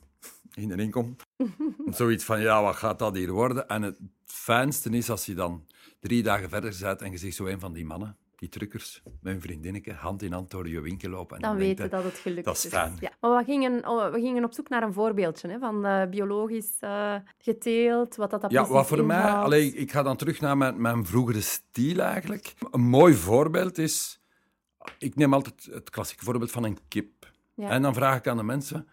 in 0.54 0.68
de 0.68 0.76
inkom. 0.76 1.16
Zoiets 1.86 2.24
van, 2.24 2.42
ja, 2.42 2.62
wat 2.62 2.76
gaat 2.76 3.00
dat 3.00 3.16
hier 3.16 3.32
worden? 3.32 3.68
En 3.68 3.82
het 3.82 3.98
fijnste 4.26 4.90
is 4.90 5.10
als 5.10 5.26
je 5.26 5.34
dan 5.34 5.66
drie 6.08 6.24
dagen 6.24 6.50
verder 6.50 6.78
bent 6.82 7.02
en 7.02 7.12
je 7.12 7.18
ziet 7.18 7.36
zo 7.36 7.46
een 7.46 7.60
van 7.60 7.74
die 7.74 7.86
mannen, 7.86 8.18
die 8.36 8.50
truckers, 8.50 9.02
met 9.04 9.34
hun 9.34 9.42
vriendinnetje, 9.42 9.94
hand 9.94 10.22
in 10.22 10.32
hand 10.32 10.52
door 10.52 10.68
je 10.68 10.82
winkel 10.82 11.10
lopen. 11.10 11.36
En 11.36 11.42
dan, 11.42 11.58
weten 11.58 11.90
dat 11.90 12.04
het 12.04 12.18
gelukt 12.18 12.48
is. 12.48 12.54
Dat 12.54 12.64
is 12.64 12.70
fijn. 12.70 12.98
Ja. 13.00 13.12
Maar 13.20 13.38
we 13.38 13.44
gingen, 13.44 13.88
oh, 13.88 14.12
we 14.12 14.20
gingen 14.20 14.44
op 14.44 14.54
zoek 14.54 14.70
naar 14.70 14.84
een 14.84 14.94
voorbeeldje 14.94 15.48
hè, 15.48 15.60
van 15.60 15.86
uh, 15.86 16.06
biologisch 16.10 16.78
uh, 16.82 17.16
geteeld, 17.38 18.16
wat 18.16 18.30
dat, 18.30 18.42
dat 18.42 18.52
Ja, 18.52 18.68
wat 18.68 18.88
voor 18.88 19.06
mij... 19.06 19.22
Allee, 19.22 19.74
ik 19.74 19.92
ga 19.92 20.04
dan 20.04 20.18
terug 20.18 20.40
naar 20.42 20.58
mijn, 20.58 20.82
mijn 20.82 21.06
vroegere 21.06 21.42
stijl 21.42 22.00
eigenlijk. 22.00 22.54
Een 22.72 22.88
mooi 22.88 23.14
voorbeeld 23.14 23.78
is... 23.78 24.20
Ik 24.98 25.16
neem 25.16 25.34
altijd 25.34 25.70
het 25.72 25.90
klassieke 25.90 26.24
voorbeeld 26.24 26.52
van 26.52 26.64
een 26.64 26.78
kip. 26.88 27.34
Ja. 27.56 27.70
En 27.70 27.82
dan 27.82 27.94
vraag 27.94 28.18
ik 28.18 28.28
aan 28.28 28.38
de 28.38 28.44
mensen 28.44 28.88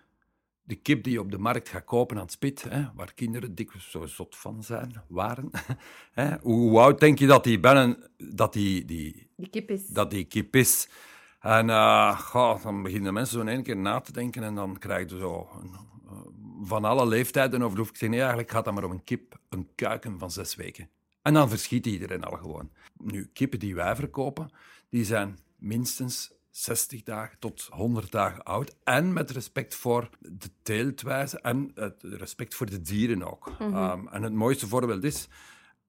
de 0.63 0.75
kip 0.75 1.05
die 1.05 1.13
je 1.13 1.21
op 1.21 1.31
de 1.31 1.39
markt 1.39 1.69
gaat 1.69 1.85
kopen 1.85 2.17
aan 2.17 2.23
het 2.23 2.33
spit, 2.33 2.63
hè, 2.69 2.85
waar 2.95 3.15
kinderen 3.15 3.55
dikwijls 3.55 3.91
zo 3.91 4.07
zot 4.07 4.37
van 4.37 4.63
zijn, 4.63 5.03
waren. 5.09 5.51
hè, 6.13 6.37
hoe 6.41 6.81
oud 6.81 7.01
denk 7.01 7.19
je 7.19 7.27
dat 7.27 7.45
die 7.45 7.61
ben, 7.61 8.11
dat 8.17 8.53
die, 8.53 8.85
die, 8.85 9.31
die, 9.37 9.49
kip 9.49 9.71
is? 9.71 9.87
Dat 9.87 10.11
die 10.11 10.25
kip 10.25 10.57
is. 10.57 10.89
En 11.41 11.69
uh, 11.69 12.63
dan 12.63 12.83
beginnen 12.83 13.13
mensen 13.13 13.35
zo 13.35 13.41
in 13.41 13.49
één 13.49 13.63
keer 13.63 13.77
na 13.77 14.01
te 14.01 14.13
denken 14.13 14.43
en 14.43 14.55
dan 14.55 14.79
krijg 14.79 15.11
je 15.11 15.19
zo 15.19 15.49
een, 15.61 15.71
uh, 16.05 16.19
van 16.63 16.85
alle 16.85 17.07
leeftijden 17.07 17.63
over. 17.63 17.79
Ik 17.81 17.97
zeg, 17.97 18.09
nee, 18.09 18.19
eigenlijk 18.19 18.51
gaat 18.51 18.65
het 18.65 18.75
maar 18.75 18.85
om 18.85 18.91
een 18.91 19.05
kip, 19.05 19.39
een 19.49 19.69
kuiken 19.75 20.19
van 20.19 20.31
zes 20.31 20.55
weken. 20.55 20.89
En 21.23 21.35
dan 21.35 21.49
verschiet 21.49 21.87
iedereen 21.87 22.25
al 22.25 22.37
gewoon. 22.37 22.71
Nu, 22.97 23.31
kippen 23.33 23.59
die 23.59 23.75
wij 23.75 23.97
verkopen, 23.97 24.51
die 24.89 25.05
zijn 25.05 25.39
minstens 25.59 26.33
60 26.53 27.03
dagen 27.03 27.39
tot 27.39 27.69
100 27.71 28.11
dagen 28.11 28.43
oud. 28.43 28.77
En 28.85 29.13
met 29.13 29.31
respect 29.31 29.75
voor 29.75 30.09
de 30.19 30.51
teeltwijze 30.63 31.41
en 31.41 31.71
het 31.75 32.03
respect 32.03 32.55
voor 32.55 32.71
de 32.71 32.81
dieren 32.81 33.31
ook. 33.31 33.53
Mhm. 33.59 33.75
Ehm, 33.75 34.07
en 34.07 34.23
het 34.23 34.33
mooiste 34.33 34.69
voorbeeld 34.69 35.05
is, 35.05 35.29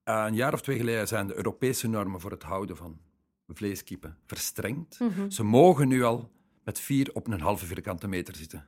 een 0.04 0.36
jaar 0.36 0.54
of 0.54 0.62
twee 0.62 0.78
geleden 0.78 1.08
zijn 1.08 1.28
de 1.28 1.36
Europese 1.36 1.88
normen 1.88 2.20
voor 2.20 2.32
het 2.32 2.44
houden 2.44 2.78
van 2.78 3.00
vleeskippen 3.48 4.18
verstrengd. 4.26 5.00
Mhm. 5.00 5.30
Ze 5.30 5.44
mogen 5.44 5.88
nu 5.88 6.04
al 6.04 6.32
met 6.64 6.80
vier 6.80 7.10
op 7.14 7.28
een 7.28 7.42
halve 7.42 7.66
vierkante 7.66 8.08
meter 8.08 8.36
zitten. 8.36 8.68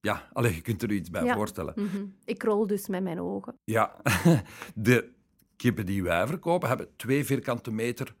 Ja, 0.00 0.28
alleen 0.32 0.54
je 0.54 0.60
kunt 0.60 0.82
er 0.82 0.92
iets 0.92 1.10
bij 1.10 1.34
voorstellen. 1.34 1.72
Mhm. 1.76 2.04
Ik 2.24 2.42
rol 2.42 2.66
dus 2.66 2.88
met 2.88 3.02
mijn 3.02 3.20
ogen. 3.20 3.58
Ja, 3.64 3.96
de 4.74 5.12
kippen 5.56 5.86
die 5.86 6.02
wij 6.02 6.26
verkopen 6.26 6.68
hebben 6.68 6.96
twee 6.96 7.24
vierkante 7.24 7.70
meter 7.70 8.14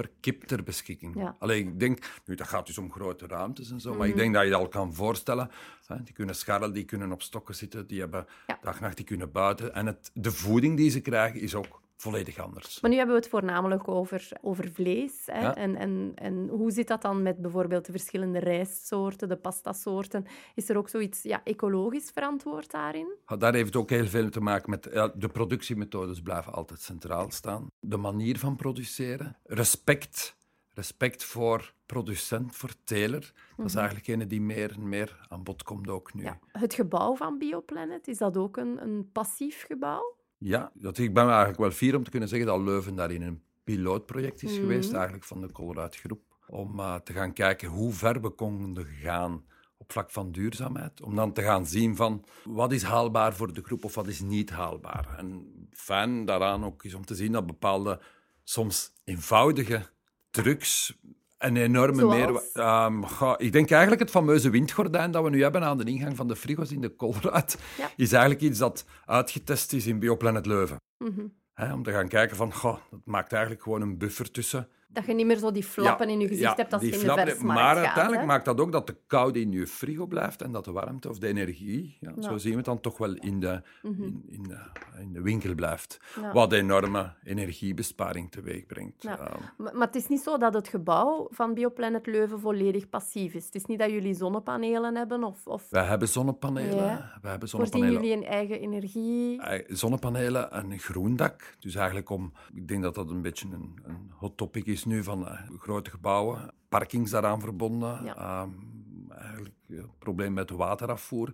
per 0.00 0.10
kip 0.20 0.44
ter 0.44 0.62
beschikking. 0.62 1.34
Alleen 1.38 1.66
ik 1.66 1.80
denk, 1.80 2.20
nu 2.24 2.34
dat 2.34 2.48
gaat 2.48 2.66
dus 2.66 2.78
om 2.78 2.92
grote 2.92 3.26
ruimtes 3.26 3.70
en 3.70 3.80
zo, 3.80 3.94
maar 3.94 4.06
ik 4.06 4.14
mhm. 4.14 4.22
denk 4.22 4.34
dat 4.34 4.44
je 4.44 4.50
dat 4.50 4.60
al 4.60 4.68
kan 4.68 4.94
voorstellen. 4.94 5.50
Hè, 5.86 6.02
die 6.02 6.14
kunnen 6.14 6.34
scharrelen, 6.34 6.74
die 6.74 6.84
kunnen 6.84 7.12
op 7.12 7.22
stokken 7.22 7.54
zitten, 7.54 7.86
die 7.86 8.00
hebben 8.00 8.26
ja. 8.46 8.58
dag 8.62 8.80
nacht, 8.80 8.96
die 8.96 9.04
kunnen 9.04 9.32
buiten. 9.32 9.74
En 9.74 9.86
het, 9.86 10.10
de 10.14 10.32
voeding 10.32 10.76
die 10.76 10.90
ze 10.90 11.00
krijgen 11.00 11.40
is 11.40 11.54
ook 11.54 11.80
volledig 12.00 12.38
anders. 12.38 12.80
Maar 12.80 12.90
nu 12.90 12.96
hebben 12.96 13.14
we 13.14 13.20
het 13.20 13.30
voornamelijk 13.30 13.88
over, 13.88 14.28
over 14.40 14.70
vlees. 14.72 15.22
Hè? 15.26 15.50
En, 15.50 15.76
en, 15.76 16.12
en 16.14 16.48
hoe 16.48 16.70
zit 16.70 16.88
dat 16.88 17.02
dan 17.02 17.22
met 17.22 17.38
bijvoorbeeld 17.38 17.84
de 17.86 17.92
verschillende 17.92 18.38
rijstsoorten, 18.38 19.28
de 19.28 19.36
pastasoorten? 19.36 20.26
Is 20.54 20.68
er 20.68 20.76
ook 20.76 20.88
zoiets 20.88 21.22
ja, 21.22 21.40
ecologisch 21.44 22.10
verantwoord 22.10 22.70
daarin? 22.70 23.16
Daar 23.38 23.54
heeft 23.54 23.66
het 23.66 23.76
ook 23.76 23.90
heel 23.90 24.06
veel 24.06 24.30
te 24.30 24.40
maken 24.40 24.70
met... 24.70 24.88
Ja, 24.92 25.12
de 25.14 25.28
productiemethodes 25.28 26.20
blijven 26.20 26.52
altijd 26.52 26.80
centraal 26.80 27.30
staan. 27.30 27.66
De 27.80 27.96
manier 27.96 28.38
van 28.38 28.56
produceren. 28.56 29.36
Respect. 29.44 30.38
Respect 30.74 31.24
voor 31.24 31.72
producent, 31.86 32.56
voor 32.56 32.72
teler. 32.84 33.32
Dat 33.56 33.66
is 33.66 33.72
mhm. 33.72 33.78
eigenlijk 33.78 34.08
ene 34.08 34.26
die 34.26 34.40
meer 34.40 34.72
en 34.72 34.88
meer 34.88 35.26
aan 35.28 35.42
bod 35.42 35.62
komt 35.62 35.88
ook 35.88 36.14
nu. 36.14 36.22
Ja. 36.22 36.38
Het 36.52 36.74
gebouw 36.74 37.16
van 37.16 37.38
Bioplanet, 37.38 38.08
is 38.08 38.18
dat 38.18 38.36
ook 38.36 38.56
een, 38.56 38.82
een 38.82 39.10
passief 39.12 39.64
gebouw? 39.66 40.18
Ja, 40.42 40.70
dat, 40.74 40.98
ik 40.98 41.14
ben 41.14 41.28
eigenlijk 41.28 41.58
wel 41.58 41.70
fier 41.70 41.96
om 41.96 42.04
te 42.04 42.10
kunnen 42.10 42.28
zeggen 42.28 42.48
dat 42.48 42.60
Leuven 42.60 42.94
daarin 42.94 43.22
een 43.22 43.42
pilootproject 43.64 44.42
is 44.42 44.56
geweest, 44.56 44.86
mhm. 44.86 44.96
eigenlijk 44.96 45.26
van 45.26 45.40
de 45.40 45.52
Colruyt 45.52 45.96
Groep, 45.96 46.22
om 46.46 46.78
uh, 46.78 46.94
te 46.94 47.12
gaan 47.12 47.32
kijken 47.32 47.68
hoe 47.68 47.92
ver 47.92 48.20
we 48.20 48.30
konden 48.30 48.86
gaan 48.86 49.44
op 49.76 49.92
vlak 49.92 50.10
van 50.10 50.32
duurzaamheid. 50.32 51.02
Om 51.02 51.14
dan 51.14 51.32
te 51.32 51.42
gaan 51.42 51.66
zien 51.66 51.96
van 51.96 52.24
wat 52.44 52.72
is 52.72 52.82
haalbaar 52.82 53.34
voor 53.34 53.52
de 53.52 53.62
groep 53.62 53.84
of 53.84 53.94
wat 53.94 54.06
is 54.06 54.20
niet 54.20 54.50
haalbaar. 54.50 55.14
En 55.18 55.52
fijn 55.72 56.24
daaraan 56.24 56.64
ook 56.64 56.84
is 56.84 56.94
om 56.94 57.04
te 57.04 57.14
zien 57.14 57.32
dat 57.32 57.46
bepaalde, 57.46 58.00
soms 58.44 58.92
eenvoudige 59.04 59.86
trucs 60.30 60.98
een 61.40 61.56
enorme 61.56 62.04
meer. 62.04 62.42
Um, 62.54 63.04
ik 63.36 63.52
denk 63.52 63.70
eigenlijk 63.70 64.00
het 64.00 64.10
fameuze 64.10 64.50
windgordijn 64.50 65.10
dat 65.10 65.24
we 65.24 65.30
nu 65.30 65.42
hebben 65.42 65.64
aan 65.64 65.78
de 65.78 65.84
ingang 65.84 66.16
van 66.16 66.28
de 66.28 66.36
frigo's 66.36 66.70
in 66.70 66.80
de 66.80 66.96
Colruyt, 66.96 67.58
is 67.96 68.12
eigenlijk 68.12 68.42
iets 68.42 68.58
dat 68.58 68.84
uitgetest 69.06 69.72
is 69.72 69.86
in 69.86 69.98
Bioplanet 69.98 70.46
Leuven. 70.46 70.76
Mm 70.98 71.38
om 71.72 71.82
te 71.82 71.92
gaan 71.92 72.08
kijken 72.08 72.36
van, 72.36 72.52
goh, 72.52 72.76
dat 72.90 73.00
maakt 73.04 73.32
eigenlijk 73.32 73.62
gewoon 73.62 73.82
een 73.82 73.98
buffer 73.98 74.30
tussen 74.30 74.68
dat 74.92 75.06
je 75.06 75.14
niet 75.14 75.26
meer 75.26 75.38
zo 75.38 75.50
die 75.50 75.64
flappen 75.64 76.08
in 76.08 76.20
je 76.20 76.28
gezicht 76.28 76.56
hebt 76.56 76.72
als 76.72 76.82
je 76.82 76.88
in 76.88 76.98
de 76.98 77.06
versmarkt 77.06 77.42
Maar 77.42 77.76
uiteindelijk 77.76 78.24
maakt 78.24 78.44
dat 78.44 78.60
ook 78.60 78.72
dat 78.72 78.86
de 78.86 78.96
koude 79.06 79.40
in 79.40 79.52
je 79.52 79.66
frigo 79.66 80.06
blijft 80.06 80.42
en 80.42 80.52
dat 80.52 80.64
de 80.64 80.72
warmte 80.72 81.08
of 81.08 81.18
de 81.18 81.26
energie, 81.26 81.96
ja, 82.00 82.12
zo 82.22 82.38
zien 82.38 82.50
we 82.50 82.56
het 82.56 82.66
dan 82.66 82.80
toch 82.80 82.98
wel 82.98 83.14
in 83.14 83.40
de, 83.40 83.62
mhm. 83.82 84.02
in, 84.02 84.24
in, 84.28 84.42
de, 84.42 84.58
in 85.00 85.12
de 85.12 85.22
winkel 85.22 85.54
blijft. 85.54 86.00
Wat 86.32 86.52
enorme 86.52 87.12
energiebesparing 87.24 88.30
teweeg 88.30 88.66
brengt. 88.66 89.04
Maar, 89.04 89.54
maar, 89.56 89.86
het 89.86 89.94
is 89.94 90.08
niet 90.08 90.20
zo 90.20 90.38
dat 90.38 90.54
het 90.54 90.68
gebouw 90.68 91.28
van 91.30 91.54
Bioplanet 91.54 92.06
Leuven 92.06 92.40
volledig 92.40 92.88
passief 92.88 93.34
is. 93.34 93.44
Het 93.44 93.54
is 93.54 93.64
niet 93.64 93.78
dat 93.78 93.90
jullie 93.90 94.14
zonnepanelen 94.14 94.96
hebben 94.96 95.24
of... 95.24 95.46
of... 95.46 95.70
Wij 95.70 95.84
hebben 95.84 96.08
zonnepanelen. 96.08 97.10
Wij 97.22 97.30
hebben 97.30 97.48
zonnepanelen. 97.48 97.92
Voorzien 97.92 98.10
jullie 98.10 98.26
een 98.26 98.32
eigen 98.32 98.60
energie? 98.60 99.40
Zonnepanelen 99.68 100.52
en 100.52 100.70
een 100.70 100.78
groen 100.78 101.16
dak. 101.16 101.56
Dus 101.58 101.74
eigenlijk 101.74 102.10
om... 102.10 102.32
Ik 102.54 102.68
denk 102.68 102.82
dat 102.82 102.94
dat 102.94 103.10
een 103.10 103.22
beetje 103.22 103.48
een, 103.52 103.78
een 103.82 104.10
hot 104.10 104.36
topic 104.36 104.66
is 104.66 104.79
nu 104.84 105.02
van 105.02 105.20
uh, 105.20 105.40
grote 105.58 105.90
gebouwen, 105.90 106.54
parkings 106.68 107.10
daaraan 107.10 107.40
verbonden. 107.40 108.04
Ja. 108.04 108.42
Um, 108.42 109.06
eigenlijk 109.10 109.54
ja, 109.66 109.82
probleem 109.98 110.32
met 110.32 110.50
waterafvoer. 110.50 111.32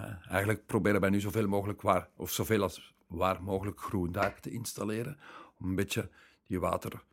Uh, 0.00 0.06
eigenlijk 0.28 0.66
proberen 0.66 1.00
wij 1.00 1.10
nu 1.10 1.20
zoveel 1.20 1.48
mogelijk 1.48 1.82
waar, 1.82 2.08
of 2.16 2.30
zoveel 2.30 2.62
als 2.62 2.94
waar 3.06 3.42
mogelijk 3.42 3.80
groendaken 3.80 4.42
te 4.42 4.50
installeren. 4.50 5.18
Om 5.58 5.68
een 5.68 5.74
beetje 5.74 6.10
die 6.46 6.60
water, 6.60 7.04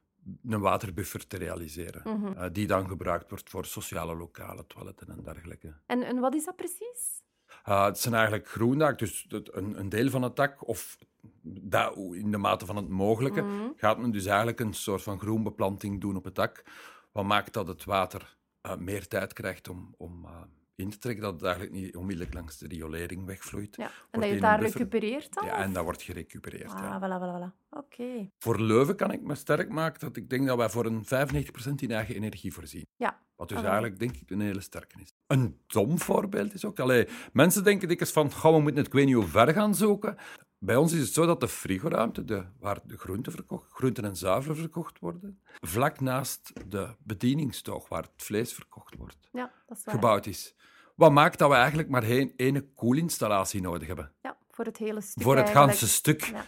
een 0.46 0.60
waterbuffer 0.60 1.28
te 1.28 1.38
realiseren. 1.38 2.02
Mm 2.04 2.24
-hmm. 2.24 2.34
uh, 2.38 2.46
die 2.52 2.68
dan 2.68 2.88
gebruikt 2.88 3.30
wordt 3.30 3.50
voor 3.50 3.66
sociale 3.66 4.16
lokale 4.16 4.68
toiletten 4.68 5.10
en 5.10 5.24
dergelijke. 5.24 5.74
En, 5.86 6.04
en 6.04 6.20
wat 6.20 6.36
is 6.36 6.46
dat 6.46 6.56
precies? 6.56 7.22
Uh, 7.70 7.86
het 7.86 8.00
zijn 8.00 8.14
eigenlijk 8.14 8.48
groendaken, 8.48 8.98
dus 8.98 9.26
een, 9.30 9.80
een, 9.80 9.90
deel 9.90 10.10
van 10.10 10.22
het 10.22 10.36
dak, 10.36 10.68
of 10.68 10.98
dat, 11.42 11.98
in 11.98 12.32
de 12.32 12.38
mate 12.38 12.66
van 12.66 12.76
het 12.76 12.90
mogelijke, 12.90 13.42
mhm. 13.42 13.70
gaat 13.76 13.98
men 13.98 14.12
dus 14.12 14.26
eigenlijk 14.26 14.60
een 14.60 14.74
soort 14.74 15.04
van 15.04 15.20
groenbeplanting 15.20 16.02
doen 16.02 16.16
op 16.16 16.24
het 16.24 16.36
dak. 16.36 16.64
Wat 17.12 17.26
maakt 17.26 17.54
dat 17.54 17.68
het 17.68 17.84
water 17.84 18.38
uh, 18.66 18.76
meer 18.76 19.08
tijd 19.08 19.34
krijgt 19.34 19.70
om, 19.70 19.94
om 19.98 20.26
uh, 20.26 20.32
in 20.76 20.90
te 20.90 20.98
trekken, 20.98 21.24
dat 21.24 21.34
het 21.34 21.44
eigenlijk 21.44 21.74
niet 21.74 21.96
onmiddellijk 21.96 22.34
langs 22.34 22.58
de 22.58 22.68
riolering 22.68 23.26
wegvloeit. 23.26 23.76
Ja. 23.76 23.92
En 24.12 24.20
dat 24.20 24.30
je 24.30 24.40
daar 24.40 24.62
recupereert 24.62 25.34
dan? 25.34 25.46
Ja, 25.46 25.58
en 25.58 25.74
dat 25.74 25.84
wordt 25.84 26.02
gerecupereerd. 26.02 26.72
Ah, 26.72 26.80
ja. 26.80 27.00
voilà, 27.00 27.22
voilà, 27.22 27.38
voilà. 27.38 27.70
Oké. 27.70 28.30
Voor 28.38 28.62
Leuven 28.62 28.96
kan 28.96 29.12
ik 29.12 29.22
me 29.22 29.36
sterk 29.36 29.70
maken 29.70 30.00
dat 30.00 30.16
ik 30.16 30.30
denk 30.30 30.48
dat 30.48 30.58
wij 30.58 30.70
voor 30.70 30.86
een 30.86 31.06
95% 31.06 31.74
in 31.76 31.92
eigen 31.92 32.16
energie 32.16 32.54
voorzien. 32.54 32.86
Ja. 32.96 33.22
Wat 33.36 33.50
dus 33.50 33.62
eigenlijk, 33.62 34.00
denk 34.00 34.16
ik, 34.16 34.30
een 34.30 34.42
hele 34.42 34.62
sterke 34.62 35.02
is. 35.02 35.14
Een 35.28 35.60
dom 35.68 36.00
voorbeeld 36.00 36.54
is 36.54 36.66
ook... 36.66 36.80
Allee, 36.80 37.08
mensen 37.34 37.64
denken 37.64 37.88
dikwijls 37.88 38.14
van, 38.14 38.30
we 38.30 38.60
moeten 38.60 38.76
het 38.76 38.88
ik 38.88 38.94
weet 38.94 39.06
niet 39.06 39.16
hoe 39.16 39.28
ver 39.28 39.54
gaan 39.54 39.76
zoeken. 39.76 40.18
Bij 40.66 40.76
ons 40.76 40.94
is 40.94 41.00
het 41.00 41.14
zo 41.14 41.26
dat 41.26 41.40
de 41.40 41.48
frigoruimte, 41.48 42.26
de, 42.26 42.44
waar 42.60 42.80
de 42.84 42.98
groenten, 42.98 43.32
verkocht, 43.32 43.72
groenten 43.72 44.06
en 44.06 44.16
zuivel 44.16 44.56
verkocht 44.56 45.00
worden, 45.00 45.40
vlak 45.62 46.00
naast 46.00 46.54
de 46.68 46.96
bedieningstoog, 47.00 47.88
waar 47.88 48.02
het 48.02 48.24
vlees 48.24 48.54
verkocht 48.54 48.96
wordt, 48.98 49.30
ja, 49.32 49.52
dat 49.68 49.78
is 49.78 49.84
waar. 49.84 49.96
gebouwd 49.96 50.26
is. 50.26 50.56
Wat 50.96 51.12
maakt 51.12 51.40
dat 51.40 51.50
we 51.50 51.56
eigenlijk 51.56 51.90
maar 51.90 52.04
één 52.36 52.74
koelinstallatie 52.74 53.62
nodig 53.62 53.88
hebben? 53.88 54.12
Ja, 54.22 54.38
voor 54.52 54.66
het 54.66 54.78
hele 54.78 55.02
stuk. 55.02 55.24
Voor 55.24 55.38
het 55.38 55.50
ganse 55.50 55.88
stuk. 55.88 56.22
Ja. 56.22 56.46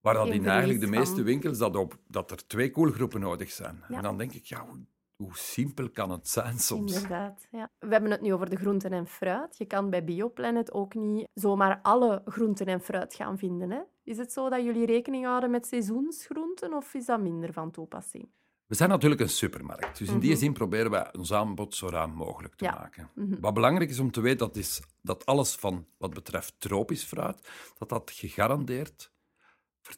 Waar 0.00 0.14
dat 0.14 0.28
in 0.28 0.46
eigenlijk 0.46 0.80
de 0.80 0.86
meeste 0.86 1.22
winkels 1.22 1.58
dat, 1.58 1.76
op, 1.76 1.96
dat 2.06 2.30
er 2.30 2.46
twee 2.46 2.70
koelgroepen 2.70 3.20
nodig 3.20 3.50
zijn. 3.50 3.82
En 3.88 4.02
dan 4.02 4.18
denk 4.18 4.32
ik, 4.32 4.44
ja, 4.44 4.66
hoe 5.16 5.36
simpel 5.36 5.90
kan 5.90 6.10
het 6.10 6.28
zijn 6.28 6.58
soms? 6.58 6.94
Inderdaad, 6.94 7.46
ja. 7.50 7.70
We 7.78 7.92
hebben 7.92 8.10
het 8.10 8.20
nu 8.20 8.32
over 8.32 8.50
de 8.50 8.56
groenten 8.56 8.92
en 8.92 9.06
fruit. 9.06 9.58
Je 9.58 9.64
kan 9.64 9.90
bij 9.90 10.04
Bioplanet 10.04 10.72
ook 10.72 10.94
niet 10.94 11.28
zomaar 11.34 11.78
alle 11.82 12.22
groenten 12.24 12.66
en 12.66 12.80
fruit 12.80 13.14
gaan 13.14 13.38
vinden. 13.38 13.70
Hè? 13.70 13.80
Is 14.04 14.18
het 14.18 14.32
zo 14.32 14.48
dat 14.48 14.64
jullie 14.64 14.86
rekening 14.86 15.24
houden 15.24 15.50
met 15.50 15.66
seizoensgroenten 15.66 16.72
of 16.72 16.94
is 16.94 17.06
dat 17.06 17.20
minder 17.20 17.52
van 17.52 17.70
toepassing? 17.70 18.28
We 18.66 18.74
zijn 18.74 18.88
natuurlijk 18.88 19.20
een 19.20 19.28
supermarkt, 19.28 19.98
dus 19.98 20.08
in 20.08 20.18
die 20.18 20.30
mhm. 20.30 20.38
zin 20.38 20.52
proberen 20.52 20.90
wij 20.90 21.12
ons 21.12 21.32
aanbod 21.32 21.74
zo 21.74 21.88
ruim 21.88 22.10
mogelijk 22.10 22.54
te 22.54 22.64
maken. 22.64 23.10
Mhm. 23.14 23.40
Wat 23.40 23.54
belangrijk 23.54 23.90
is 23.90 23.98
om 23.98 24.10
te 24.10 24.20
weten, 24.20 24.38
dat 24.38 24.56
is 24.56 24.82
dat 25.02 25.26
alles 25.26 25.54
van 25.54 25.86
wat 25.98 26.14
betreft 26.14 26.54
tropisch 26.60 27.04
fruit, 27.04 27.48
dat 27.78 27.88
dat 27.88 28.10
gegarandeerd 28.10 29.12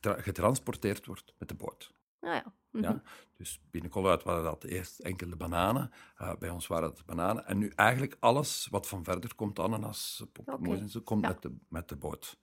getransporteerd 0.01 1.07
wordt 1.07 1.35
met 1.39 1.49
de 1.49 1.55
boot. 1.55 1.93
Ah 2.21 2.35
ja. 2.35 2.53
Ja. 2.81 2.91
Mhm. 2.91 2.99
Dus 3.37 3.61
binnen 3.71 4.03
waren 4.03 4.43
dat 4.43 4.65
eerst 4.65 4.99
enkele 4.99 5.37
bananen. 5.37 5.91
Uh, 6.21 6.33
bij 6.39 6.51
ons 6.51 6.67
waren 6.67 6.89
het 6.89 7.07
bananen. 7.07 7.47
En 7.47 7.59
nu 7.59 7.73
eigenlijk 7.75 8.17
alles 8.21 8.69
wat 8.71 8.89
van 8.89 9.05
verder 9.05 9.35
komt, 9.35 9.59
ananas, 9.59 10.25
okay. 10.39 10.89
komt 11.05 11.23
met, 11.23 11.43
de, 11.43 11.57
met 11.69 11.89
de 11.89 11.97
boot. 11.97 12.39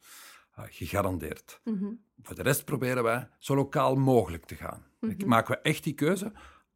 Uh, 0.60 0.66
gegarandeerd. 0.70 1.62
Mhm. 1.64 1.94
Voor 2.22 2.36
de 2.36 2.42
rest 2.42 2.66
proberen 2.66 3.04
wij 3.04 3.30
zo 3.38 3.56
lokaal 3.56 3.96
mogelijk 3.96 4.46
te 4.46 4.56
gaan. 4.56 4.86
Mm 5.00 5.16
Maken 5.26 5.56
we 5.56 5.62
echt 5.62 5.84
die 5.84 5.94
keuze? 5.94 6.32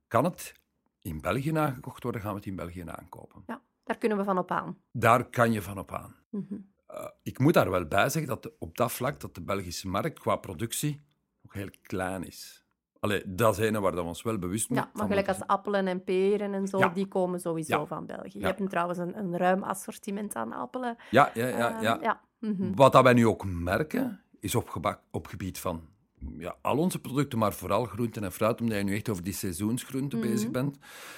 Kan 0.08 0.24
het 0.24 0.54
in 1.02 1.22
België 1.22 1.58
aangekocht 1.58 2.04
worden, 2.04 2.22
gaan 2.22 2.32
we 2.32 2.38
het 2.38 2.46
in 2.46 2.56
België 2.56 2.84
aankopen. 2.86 3.44
Ja, 3.48 3.62
daar 3.84 3.98
kunnen 3.98 4.18
we 4.18 4.24
van 4.24 4.38
op 4.38 4.52
aan. 4.52 4.78
Daar 4.92 5.30
kan 5.30 5.52
je 5.52 5.62
van 5.62 5.78
op 5.78 5.94
aan. 5.94 6.16
Mhm. 6.30 6.54
Uh, 6.92 7.08
ik 7.24 7.40
moet 7.40 7.54
daar 7.54 7.70
wel 7.70 7.86
bij 7.86 8.10
zeggen 8.10 8.42
dat 8.42 8.58
op 8.58 8.78
dat 8.78 8.92
vlak 8.92 9.20
dat 9.20 9.36
de 9.36 9.42
Belgische 9.42 9.88
markt 9.88 10.20
qua 10.20 10.36
productie 10.36 11.02
nog 11.42 11.54
heel 11.54 11.70
klein 11.82 12.24
is. 12.24 12.59
Allee, 13.00 13.24
dat 13.26 13.58
is 13.58 13.68
een 13.68 13.82
waar 13.82 13.96
we 13.96 14.02
ons 14.02 14.22
wel 14.22 14.38
bewust 14.38 14.70
moeten 14.70 14.90
Ja, 14.94 15.00
maar 15.00 15.08
gelijk 15.08 15.28
als 15.28 15.42
appelen 15.48 15.88
en 15.88 16.04
peren 16.04 16.54
en 16.54 16.68
zo, 16.68 16.92
die 16.94 17.08
komen 17.08 17.40
sowieso 17.40 17.86
van 17.86 18.06
België. 18.06 18.40
Je 18.40 18.46
hebt 18.46 18.70
trouwens 18.70 19.00
een, 19.00 19.18
een, 19.18 19.38
ruim 19.38 19.64
assortiment 19.64 20.36
aan 20.36 20.54
appelen. 20.54 20.98
Ja, 21.12 21.32
ja, 21.34 21.48
ja. 21.48 21.82
ja. 21.82 22.00
ja. 22.02 22.22
Mhm. 22.40 22.74
Wat 22.76 22.92
dat 22.92 23.04
wij 23.04 23.14
nu 23.14 23.28
ook 23.28 23.46
merken, 23.46 24.22
is 24.40 24.56
op, 24.56 24.98
op 25.12 25.28
gebied 25.28 25.60
van 25.60 25.88
ja, 26.38 26.56
al 26.62 26.78
onze 26.78 27.02
producten, 27.02 27.40
maar 27.40 27.54
vooral 27.54 27.86
groenten 27.86 28.24
en 28.24 28.32
fruit, 28.32 28.62
omdat 28.62 28.78
je 28.78 28.84
nu 28.84 28.96
echt 28.96 29.10
over 29.10 29.24
die 29.24 29.34
seizoensgroenten 29.34 30.20
mhm. 30.20 30.28
bezig 30.28 30.52
bent, 30.52 30.78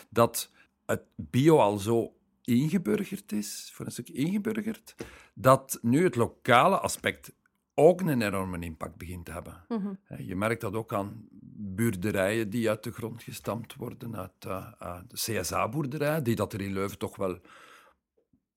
dat 0.10 0.52
het 0.86 1.04
bio 1.16 1.58
al 1.58 1.78
zo 1.78 2.14
ingeburgerd 2.44 3.32
is, 3.32 3.72
voor 3.74 3.86
een 3.86 3.92
stuk 3.92 4.10
ingeburgerd, 4.10 4.96
dat 5.34 5.80
nu 5.82 6.04
het 6.04 6.16
lokale 6.16 6.80
aspect 6.80 7.34
ook 7.82 8.02
een 8.02 8.22
enorme 8.22 8.60
impact 8.60 8.98
begint 8.98 9.26
te 9.26 9.32
hebben. 9.32 9.66
Mhm. 9.68 9.94
Je 10.18 10.36
merkt 10.36 10.62
dat 10.62 10.74
ook 10.74 10.94
aan 10.94 11.28
boerderijen 11.76 12.50
die 12.50 12.70
uit 12.70 12.84
de 12.84 12.92
grond 12.92 13.24
gestampt 13.24 13.76
worden, 13.76 14.16
uit 14.16 14.46
uh, 14.48 15.00
de 15.08 15.16
CSA-boerderij, 15.16 16.22
die 16.22 16.36
dat 16.36 16.54
er 16.54 16.62
in 16.62 16.74
Leuven 16.74 16.98
toch 16.98 17.16
wel 17.16 17.40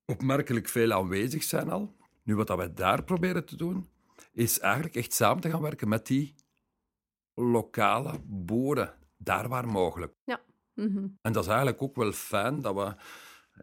opmerkelijk 0.05 0.69
veel 0.69 0.93
aanwezig 0.93 1.43
zijn 1.43 1.71
al. 1.71 1.97
Nu, 2.23 2.37
wat 2.37 2.47
dat 2.47 2.57
wij 2.57 2.73
daar 2.73 3.05
proberen 3.05 3.45
te 3.45 3.57
doen, 3.57 3.89
is 4.33 4.59
eigenlijk 4.59 4.95
echt 4.95 5.13
samen 5.13 5.43
te 5.43 5.51
gaan 5.51 5.63
werken 5.63 5.89
met 5.89 6.07
die 6.07 6.35
lokale 7.35 8.21
boeren, 8.25 8.95
daar 9.17 9.49
waar 9.49 9.67
mogelijk. 9.67 10.15
Ja. 10.25 10.41
Mhm. 10.75 11.07
En 11.23 11.33
dat 11.33 11.43
is 11.43 11.49
eigenlijk 11.49 11.83
ook 11.83 11.97
wel 11.97 12.13
fijn 12.13 12.61
dat 12.61 12.75
we... 12.75 12.95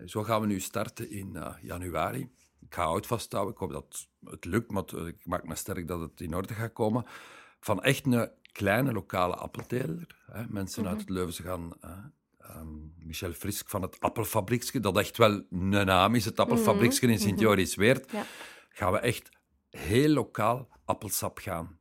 Zo 0.06 0.24
gaan 0.24 0.42
we 0.42 0.48
nu 0.48 0.60
starten 0.60 1.10
in 1.10 1.30
uh, 1.36 1.56
januari 1.62 2.32
ik 2.72 2.78
ga 2.78 2.84
oud 2.84 3.08
vasthouden. 3.08 3.54
Ik 3.54 3.60
hoop 3.60 3.72
dat 3.72 4.08
het 4.24 4.46
lukt, 4.46 4.72
maar 4.72 5.08
ik 5.08 5.26
maak 5.26 5.48
me 5.48 5.56
sterk 5.56 5.88
dat 5.88 6.00
het 6.00 6.22
in 6.22 6.36
orde 6.36 6.54
gaat 6.54 6.74
komen. 6.74 7.06
Van 7.60 7.84
echt 7.84 8.06
een 8.06 8.32
kleine 8.52 8.92
lokale 8.92 9.36
appelteler. 9.36 10.08
Hè. 10.32 10.44
Mensen 10.48 10.84
uit 10.84 10.92
mhm. 10.92 11.06
het 11.06 11.10
Leuvense 11.10 11.44
gaan... 11.44 11.74
Um, 12.56 12.94
Michel 12.98 13.34
Frisk 13.34 13.70
van 13.70 13.82
het 13.82 14.00
Appelfabrieksje, 14.00 14.80
dat 14.80 14.98
echt 14.98 15.18
wel 15.18 15.44
een 15.50 15.70
naam 15.70 16.16
is, 16.16 16.26
het 16.26 16.40
Appelfabrieksje 16.40 17.02
in 17.02 17.10
mhm. 17.10 17.20
Sint-Joris-Weert, 17.20 18.12
ja. 18.12 18.26
gaan 18.70 18.92
we 18.92 19.00
echt 19.00 19.30
heel 19.70 20.10
lokaal 20.10 20.70
appelsap 20.86 21.38
gaan 21.38 21.80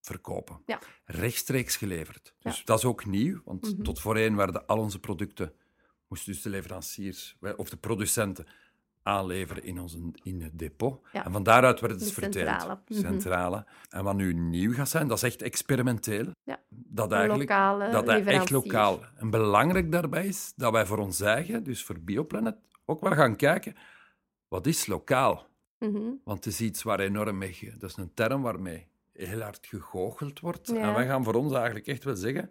verkopen. 0.00 0.62
Ja. 0.66 0.80
Rechtstreeks 1.04 1.76
geleverd. 1.76 2.34
Dus 2.38 2.64
dat 2.64 2.78
is 2.78 2.84
ook 2.84 3.06
nieuw, 3.06 3.40
want 3.44 3.74
Mhm. 3.74 3.82
tot 3.82 4.00
voorheen 4.00 4.36
werden 4.36 4.66
al 4.66 4.78
onze 4.78 4.98
producten, 4.98 5.52
moesten 6.08 6.32
dus 6.32 6.42
de 6.42 6.48
leveranciers 6.48 7.36
of 7.56 7.70
de 7.70 7.76
producenten 7.76 8.46
aanleveren 9.08 9.64
in, 9.64 9.80
ons, 9.80 9.96
in 10.22 10.42
het 10.42 10.58
depot. 10.58 11.06
Ja. 11.12 11.24
En 11.24 11.32
van 11.32 11.42
daaruit 11.42 11.80
werd 11.80 11.92
het 11.92 12.02
De 12.04 12.12
verteeld. 12.12 12.34
centrale. 12.48 12.78
Mhm. 12.88 13.00
Centrale. 13.00 13.66
En 13.88 14.04
wat 14.04 14.14
nu 14.14 14.32
nieuw 14.34 14.72
gaat 14.72 14.88
zijn, 14.88 15.08
dat 15.08 15.16
is 15.16 15.22
echt 15.22 15.42
experimenteel. 15.42 16.26
Ja. 16.44 16.60
Dat 16.68 17.12
eigenlijk 17.12 17.50
lokale 17.50 17.90
dat 17.90 18.08
echt 18.08 18.50
lokaal. 18.50 19.00
En 19.16 19.30
belangrijk 19.30 19.92
daarbij 19.92 20.26
is 20.26 20.52
dat 20.56 20.72
wij 20.72 20.86
voor 20.86 20.98
ons 20.98 21.20
eigen, 21.20 21.64
dus 21.64 21.84
voor 21.84 21.98
Bioplanet, 22.00 22.56
ook 22.84 23.00
wel 23.00 23.12
gaan 23.12 23.36
kijken, 23.36 23.74
wat 24.48 24.66
is 24.66 24.86
lokaal? 24.86 25.46
Mhm. 25.78 26.10
Want 26.24 26.44
het 26.44 26.46
is 26.46 26.60
iets 26.60 26.82
waar 26.82 27.00
enorm 27.00 27.38
mee... 27.38 27.74
Dat 27.78 27.90
is 27.90 27.96
een 27.96 28.14
term 28.14 28.42
waarmee 28.42 28.86
heel 29.12 29.40
hard 29.40 29.66
gegoocheld 29.66 30.40
wordt. 30.40 30.68
Ja. 30.68 30.76
En 30.76 30.94
wij 30.94 31.06
gaan 31.06 31.24
voor 31.24 31.34
ons 31.34 31.52
eigenlijk 31.52 31.86
echt 31.86 32.04
wel 32.04 32.16
zeggen, 32.16 32.50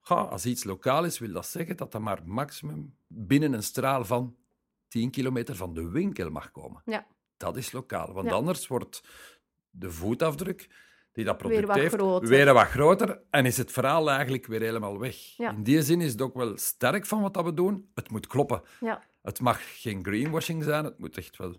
ga, 0.00 0.14
als 0.14 0.46
iets 0.46 0.64
lokaal 0.64 1.04
is, 1.04 1.18
wil 1.18 1.32
dat 1.32 1.46
zeggen 1.46 1.76
dat 1.76 1.92
dat 1.92 2.00
maar 2.00 2.20
maximum 2.24 2.94
binnen 3.06 3.52
een 3.52 3.62
straal 3.62 4.04
van 4.04 4.36
10 4.88 5.10
kilometer 5.10 5.56
van 5.56 5.74
de 5.74 5.88
winkel 5.90 6.30
mag 6.30 6.50
komen. 6.50 6.82
Ja. 6.84 7.06
Dat 7.36 7.56
is 7.56 7.72
lokaal. 7.72 8.12
Want 8.12 8.28
Ja. 8.28 8.34
anders 8.34 8.66
wordt 8.66 9.02
de 9.70 9.90
voetafdruk 9.90 10.68
die 11.12 11.24
dat 11.24 11.38
product 11.38 11.58
Weer 11.58 11.68
wat 11.68 11.76
heeft, 11.76 11.94
groter. 11.94 12.28
weer 12.28 12.52
wat 12.52 12.66
groter 12.66 13.20
en 13.30 13.46
is 13.46 13.56
het 13.56 13.72
verhaal 13.72 14.10
eigenlijk 14.10 14.46
weer 14.46 14.60
helemaal 14.60 14.98
weg. 14.98 15.16
Ja. 15.36 15.50
In 15.50 15.62
die 15.62 15.82
zin 15.82 16.00
is 16.00 16.12
het 16.12 16.22
ook 16.22 16.34
wel 16.34 16.56
sterk 16.56 17.06
van 17.06 17.22
wat 17.22 17.34
dat 17.34 17.44
we 17.44 17.54
doen. 17.54 17.90
Het 17.94 18.10
moet 18.10 18.26
kloppen. 18.26 18.62
Ja, 18.80 19.02
Het 19.22 19.40
mag 19.40 19.80
geen 19.82 20.04
greenwashing 20.04 20.64
zijn, 20.64 20.84
het 20.84 20.98
moet 20.98 21.16
echt 21.16 21.36
wel 21.36 21.54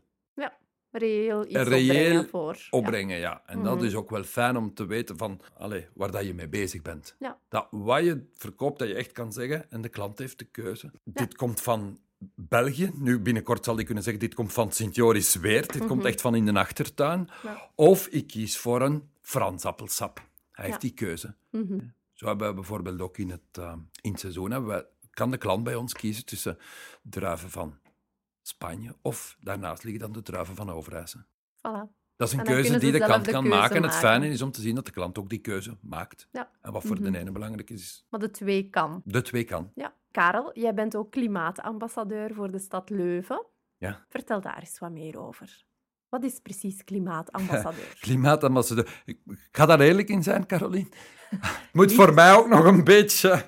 reëel 0.92 1.46
iets 1.46 1.54
Reëel 1.56 1.90
opbrengen 2.20 2.30
voor. 2.30 2.54
Ja. 2.56 2.68
opbrengen, 2.70 3.18
ja. 3.18 3.42
En 3.46 3.64
dat 3.64 3.76
Mhm. 3.76 3.86
is 3.86 3.96
ook 3.96 4.10
wel 4.10 4.24
fijn 4.24 4.58
om 4.58 4.74
te 4.74 4.86
weten 4.86 5.18
van, 5.18 5.42
allee, 5.58 5.88
waar 5.94 6.12
dat 6.12 6.26
je 6.26 6.34
mee 6.34 6.48
bezig 6.48 6.82
bent. 6.82 7.16
Ja. 7.20 7.40
Dat 7.50 7.68
wat 7.72 8.04
je 8.04 8.30
verkoopt, 8.34 8.80
dat 8.80 8.88
je 8.88 8.94
echt 8.94 9.12
kan 9.12 9.32
zeggen, 9.34 9.72
en 9.72 9.82
de 9.82 9.90
klant 9.90 10.18
heeft 10.20 10.40
de 10.40 10.46
keuze. 10.46 10.92
Dit 11.04 11.36
komt 11.36 11.62
van 11.62 12.00
België. 12.36 12.92
Nu, 12.94 13.20
binnenkort 13.20 13.66
zal 13.66 13.76
die 13.76 13.86
kunnen 13.86 14.04
zeggen, 14.04 14.22
dit 14.22 14.34
komt 14.34 14.54
van 14.54 14.72
Sint-Joris 14.72 15.36
Weert. 15.36 15.74
Dit 15.74 15.86
komt 15.86 16.00
Mhm. 16.00 16.08
echt 16.08 16.22
van 16.22 16.36
in 16.36 16.46
de 16.46 16.54
achtertuin. 16.60 17.30
Ja. 17.44 17.70
Of 17.76 18.08
ik 18.08 18.28
kies 18.28 18.58
voor 18.58 18.82
een 18.82 19.10
Frans 19.22 19.66
appelsap. 19.66 20.28
Hij 20.52 20.66
heeft 20.66 20.82
die 20.82 20.94
keuze. 20.94 21.36
Mhm. 21.52 21.80
Zo 22.14 22.26
hebben 22.28 22.48
we 22.48 22.54
bijvoorbeeld 22.54 23.02
ook 23.02 23.18
in 23.18 23.30
het, 23.30 23.42
eh, 23.52 23.74
in 24.02 24.12
het 24.12 24.20
seizoen, 24.20 24.52
hebben 24.52 24.70
we, 24.70 24.86
kan 25.12 25.32
de 25.32 25.38
klant 25.38 25.64
bij 25.64 25.76
ons 25.76 25.94
kiezen 25.94 26.26
tussen 26.26 26.58
druiven 27.02 27.50
van 27.50 27.78
Spanje 28.42 28.96
of 29.02 29.38
daarnaast 29.40 29.84
liggen 29.84 30.02
dan 30.02 30.12
de 30.12 30.22
druiven 30.22 30.56
van 30.56 30.70
Overijssel. 30.70 31.20
Voilà. 31.58 31.96
Dat 32.18 32.28
is 32.28 32.34
een 32.34 32.44
keuze 32.44 32.78
die 32.80 32.92
de 32.92 33.00
klant 33.00 33.28
kan 33.28 33.48
maken. 33.48 33.76
En 33.76 33.84
het 33.84 33.96
fijne 33.96 34.28
is 34.30 34.42
om 34.42 34.52
te 34.52 34.62
zien 34.62 34.76
dat 34.76 34.86
de 34.86 34.92
klant 34.92 35.18
ook 35.20 35.30
die 35.30 35.40
keuze 35.40 35.78
maakt. 35.82 36.28
Ja. 36.32 36.50
En 36.62 36.72
wat 36.72 36.84
voor 36.84 37.00
Mhm. 37.02 37.12
de 37.12 37.18
ene 37.20 37.32
belangrijk 37.32 37.70
is, 37.70 37.82
is 37.82 38.06
Maar 38.10 38.20
de 38.20 38.32
twee 38.32 38.70
kan. 38.70 39.02
de 39.06 39.22
twee 39.22 39.44
kan. 39.44 39.72
Ja. 39.76 39.94
Karel, 40.12 40.50
jij 40.60 40.74
bent 40.74 40.96
ook 40.96 41.12
klimaatambassadeur 41.12 42.34
voor 42.34 42.52
de 42.52 42.60
stad 42.60 42.90
Leuven. 42.90 43.46
Ja. 43.78 44.06
Vertel 44.10 44.42
daar 44.42 44.60
eens 44.60 44.80
wat 44.80 44.92
meer 44.92 45.20
over. 45.20 45.66
Wat 46.10 46.24
is 46.24 46.40
precies 46.44 46.84
klimaatambassadeur? 46.84 47.96
Klimaatambassadeur. 48.00 49.02
Ik, 49.06 49.20
ik 49.26 49.48
ga 49.52 49.66
daar 49.66 49.80
eerlijk 49.80 50.10
in 50.10 50.24
zijn, 50.24 50.46
Caroline. 50.46 50.88
Moet 51.74 51.94
voor 51.94 52.14
mij 52.14 52.34
ook 52.34 52.48
nog 52.48 52.66
een 52.66 52.84
beetje 52.84 53.46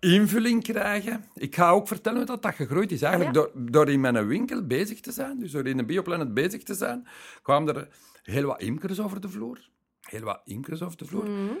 invulling 0.00 0.62
krijgen. 0.62 1.24
Ik 1.34 1.54
ga 1.54 1.70
ook 1.70 1.88
vertellen 1.88 2.18
hoe 2.18 2.26
dat, 2.26 2.42
dat 2.42 2.54
gegroeid 2.54 2.92
is. 2.92 3.02
Eigenlijk 3.02 3.34
Ja. 3.36 3.42
door, 3.42 3.70
door 3.70 3.90
in 3.90 4.00
mijn 4.00 4.26
winkel 4.26 4.66
bezig 4.66 5.00
te 5.00 5.12
zijn, 5.12 5.38
dus 5.38 5.50
door 5.50 5.66
in 5.66 5.78
een 5.78 5.86
bioplanet 5.86 6.34
bezig 6.34 6.62
te 6.62 6.74
zijn, 6.74 7.06
kwamen 7.42 7.76
er 7.76 7.88
heel 8.22 8.46
wat 8.46 8.60
imkers 8.62 9.00
over 9.00 9.20
de 9.20 9.28
vloer. 9.28 9.68
Heel 10.00 10.20
wat 10.22 10.40
imkers 10.44 10.82
over 10.82 10.96
de 10.96 11.04
vloer. 11.04 11.30
Mhm. 11.30 11.52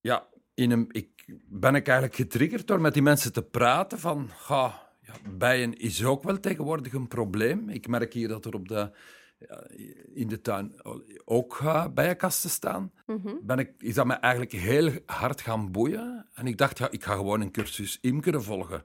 ja, 0.00 0.26
in 0.54 0.70
een, 0.70 0.86
ik 0.90 1.24
ben 1.48 1.74
ik 1.74 1.86
eigenlijk 1.86 2.16
getriggerd 2.16 2.66
door 2.66 2.80
met 2.80 2.94
die 2.94 3.02
mensen 3.02 3.32
te 3.32 3.42
praten 3.42 3.98
van, 3.98 4.30
ga, 4.36 4.88
ja, 5.00 5.12
bijen 5.30 5.74
is 5.76 6.04
ook 6.04 6.22
wel 6.22 6.40
tegenwoordig 6.40 6.92
een 6.92 7.08
probleem. 7.08 7.68
Ik 7.68 7.88
merk 7.88 8.12
hier 8.12 8.28
dat 8.28 8.44
er 8.44 8.54
op 8.54 8.68
de, 8.68 8.90
in 10.14 10.28
de 10.28 10.40
tuin 10.40 10.74
ook 11.24 11.60
uh, 11.62 11.86
bijenkasten 11.94 12.50
staan. 12.50 12.92
Mhm. 13.06 13.34
Ben 13.42 13.58
ik, 13.58 13.70
is 13.78 13.94
dat 13.94 14.06
me 14.06 14.12
eigenlijk 14.12 14.52
heel 14.52 14.92
hard 15.06 15.40
gaan 15.40 15.72
boeien. 15.72 16.26
En 16.34 16.46
ik 16.46 16.58
dacht, 16.58 16.78
ja, 16.78 16.90
ik 16.90 17.04
ga 17.04 17.14
gewoon 17.14 17.40
een 17.40 17.50
cursus 17.50 17.98
imkeren 18.00 18.42
volgen. 18.42 18.82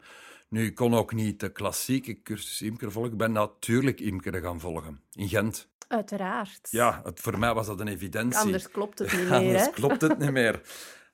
Nu, 0.49 0.65
ik 0.65 0.75
kon 0.75 0.93
ook 0.93 1.13
niet 1.13 1.39
de 1.39 1.51
klassieke 1.51 2.21
cursus 2.21 2.61
imkeren 2.61 2.91
volgen. 2.91 3.11
Ik 3.11 3.17
ben 3.17 3.31
natuurlijk 3.31 3.99
imkeren 3.99 4.41
gaan 4.41 4.59
volgen, 4.59 5.01
in 5.13 5.27
Gent. 5.29 5.69
Uiteraard. 5.87 6.67
Ja, 6.71 7.01
het, 7.03 7.19
voor 7.19 7.39
mij 7.39 7.53
was 7.53 7.67
dat 7.67 7.79
een 7.79 7.87
evidentie. 7.87 8.39
Anders 8.39 8.69
klopt 8.71 8.99
het 8.99 9.11
niet 9.11 9.21
meer. 9.29 9.33
Anders 9.33 9.65
hè? 9.65 9.71
klopt 9.71 10.01
het 10.01 10.17
niet 10.17 10.31
meer. 10.31 10.61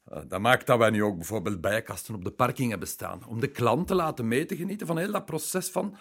Eh, 0.05 0.21
Dat 0.27 0.39
maakt 0.39 0.67
dat 0.67 0.77
wij 0.77 0.89
nu 0.89 1.03
ook 1.03 1.15
bijvoorbeeld 1.15 1.61
bijenkasten 1.61 2.15
op 2.15 2.23
de 2.23 2.31
parking 2.31 2.69
hebben 2.69 2.87
staan. 2.87 3.25
Om 3.27 3.39
de 3.39 3.47
klant 3.47 3.87
te 3.87 3.95
laten 3.95 4.27
mee 4.27 4.45
te 4.45 4.55
genieten 4.55 4.87
van 4.87 4.97
heel 4.97 5.11
dat 5.11 5.25
proces 5.25 5.69
van 5.69 5.97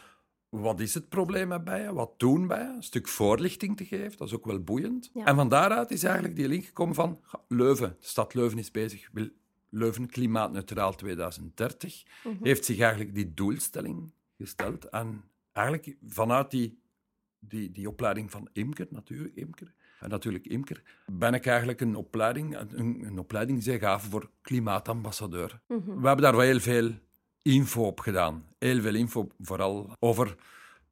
wat 0.61 0.81
is 0.81 0.95
het 0.95 1.09
probleem 1.09 1.49
met 1.49 1.64
bijen, 1.64 1.95
wat 1.95 2.19
doen 2.19 2.47
bijen, 2.47 2.75
een 2.77 2.83
stuk 2.83 3.09
voorlichting 3.09 3.77
te 3.77 3.85
geven, 3.85 4.19
dat 4.19 4.27
is 4.29 4.35
ook 4.35 4.47
wel 4.47 4.61
boeiend. 4.62 5.11
Ja. 5.14 5.25
En 5.25 5.35
van 5.35 5.49
daaruit 5.49 5.90
is 5.90 6.03
eigenlijk 6.03 6.37
die 6.37 6.49
link 6.49 6.64
gekomen 6.64 6.95
van 6.95 7.21
Leuven, 7.49 7.97
de 8.01 8.07
stad 8.07 8.35
Leuven 8.35 8.59
is 8.59 8.71
bezig, 8.71 9.09
wil 9.12 9.29
Leuven 9.69 10.07
klimaatneutraal 10.07 10.95
2030, 10.95 12.03
Mhm. 12.25 12.45
heeft 12.45 12.64
zich 12.64 12.79
eigenlijk 12.79 13.14
die 13.14 13.35
doelstelling 13.35 14.11
gesteld. 14.38 14.85
En 14.88 15.25
eigenlijk 15.53 15.97
vanuit 16.09 16.51
die, 16.51 16.79
die, 17.38 17.71
die 17.71 17.88
opleiding 17.88 18.31
van 18.31 18.49
imker, 18.53 18.87
natuurlijk 18.90 19.35
imker, 19.35 19.75
en 20.01 20.09
natuurlijk 20.09 20.47
imker, 20.47 20.83
ben 21.07 21.35
ik 21.35 21.47
eigenlijk 21.47 21.81
een 21.81 21.97
opleiding, 21.97 22.59
een, 22.59 23.05
een 23.05 23.19
opleiding 23.19 23.62
zij 23.62 23.79
gaven 23.79 24.11
voor 24.11 24.31
klimaatambassadeur. 24.43 25.61
Mhm. 25.69 26.01
We 26.01 26.07
hebben 26.07 26.25
daar 26.25 26.37
wel 26.37 26.47
heel 26.47 26.61
veel 26.61 26.93
info 27.44 27.87
op 27.87 28.00
gedaan. 28.00 28.44
Heel 28.59 28.80
veel 28.80 28.94
info, 28.94 29.28
vooral 29.40 29.96
over 29.98 30.35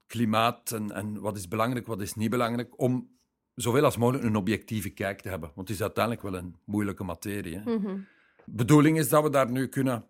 klimaat 0.06 0.70
en, 0.70 0.90
en 0.90 1.20
wat 1.20 1.36
is 1.36 1.48
belangrijk, 1.48 1.86
wat 1.86 2.00
is 2.00 2.14
niet 2.14 2.30
belangrijk, 2.30 2.80
om 2.80 3.10
zoveel 3.54 3.84
als 3.84 3.96
mogelijk 3.96 4.24
een 4.24 4.36
objectieve 4.36 4.90
kijk 4.90 5.20
te 5.20 5.28
hebben. 5.28 5.50
Want 5.54 5.68
het 5.68 5.76
is 5.76 5.82
uiteindelijk 5.82 6.22
wel 6.24 6.34
een 6.34 6.56
moeilijke 6.64 7.04
materie. 7.04 7.58
Hè. 7.58 7.76
Mhm. 7.76 7.98
Bedoeling 8.44 8.98
is 8.98 9.08
dat 9.08 9.22
we 9.22 9.30
daar 9.30 9.50
nu 9.50 9.66
kunnen 9.66 10.04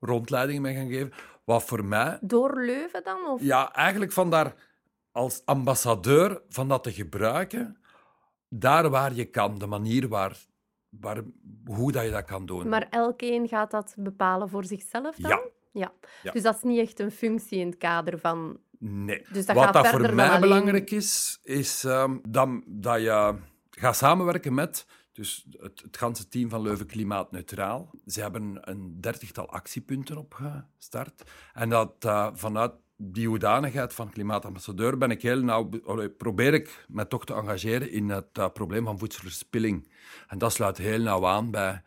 rondleidingen 0.00 0.62
mee 0.62 0.74
gaan 0.74 0.88
geven. 0.88 1.12
Wat 1.44 1.64
voor 1.64 1.84
mij, 1.84 2.18
Door 2.20 2.64
Leuven 2.64 3.04
dan? 3.04 3.26
Of? 3.26 3.42
ja, 3.42 3.72
eigenlijk 3.72 4.12
van 4.12 4.30
daar 4.30 4.54
als 5.12 5.42
ambassadeur 5.44 6.42
van 6.48 6.68
dat 6.68 6.82
te 6.82 6.92
gebruiken, 6.92 7.76
daar 8.48 8.90
waar 8.90 9.14
je 9.14 9.24
kan, 9.24 9.58
de 9.58 9.66
manier 9.66 10.08
waar, 10.08 10.36
waar, 10.88 11.22
hoe 11.64 11.92
dat 11.92 12.04
je 12.04 12.10
dat 12.10 12.24
kan 12.24 12.46
doen. 12.46 12.68
Maar 12.68 12.86
elkeen 12.90 13.48
gaat 13.48 13.70
dat 13.70 13.94
bepalen 13.98 14.48
voor 14.48 14.64
zichzelf 14.64 15.16
dan? 15.16 15.30
Ja. 15.30 15.40
Ja. 15.72 15.92
Ja. 16.22 16.32
Dus 16.32 16.42
dat 16.42 16.54
is 16.54 16.62
niet 16.62 16.78
echt 16.78 17.00
een 17.00 17.10
functie 17.10 17.58
in 17.58 17.66
het 17.66 17.78
kader 17.78 18.18
van... 18.18 18.58
Nee. 18.78 19.26
Dus 19.32 19.46
dat 19.46 19.56
Wat 19.56 19.64
gaat 19.64 19.74
dat 19.74 19.86
voor 19.88 20.14
mij 20.14 20.28
alleen- 20.28 20.40
belangrijk 20.40 20.90
is, 20.90 21.38
is 21.42 21.84
ehm, 21.84 22.16
dat, 22.28 22.48
dat 22.66 23.00
je 23.00 23.34
gaat 23.70 23.96
samenwerken 23.96 24.54
met 24.54 24.86
dus 25.18 25.46
het, 25.58 25.80
het 25.82 25.96
ganse 25.96 26.28
team 26.28 26.48
van 26.48 26.62
Leuven 26.62 26.86
Klimaatneutraal. 26.86 27.90
Ze 28.06 28.20
hebben 28.20 28.70
een 28.70 29.00
dertigtal 29.00 29.48
actiepunten 29.50 30.16
opgestart. 30.16 31.30
En 31.52 31.68
dat 31.68 31.94
eh, 31.98 32.28
vanuit 32.32 32.72
die 32.96 33.28
hoedanigheid 33.28 33.94
van 33.94 34.10
klimaatambassadeur 34.10 34.98
ben 34.98 35.10
ik 35.10 35.22
heel 35.22 35.42
nauw, 35.42 35.68
probeer 36.16 36.54
ik 36.54 36.84
me 36.88 37.06
toch 37.06 37.24
te 37.24 37.34
engageren 37.34 37.90
in 37.90 38.08
het 38.08 38.28
eh, 38.32 38.48
probleem 38.52 38.84
van 38.84 38.98
voedselverspilling. 38.98 39.88
En 40.28 40.38
dat 40.38 40.52
sluit 40.52 40.78
heel 40.78 41.00
nauw 41.00 41.26
aan 41.26 41.50
bij 41.50 41.82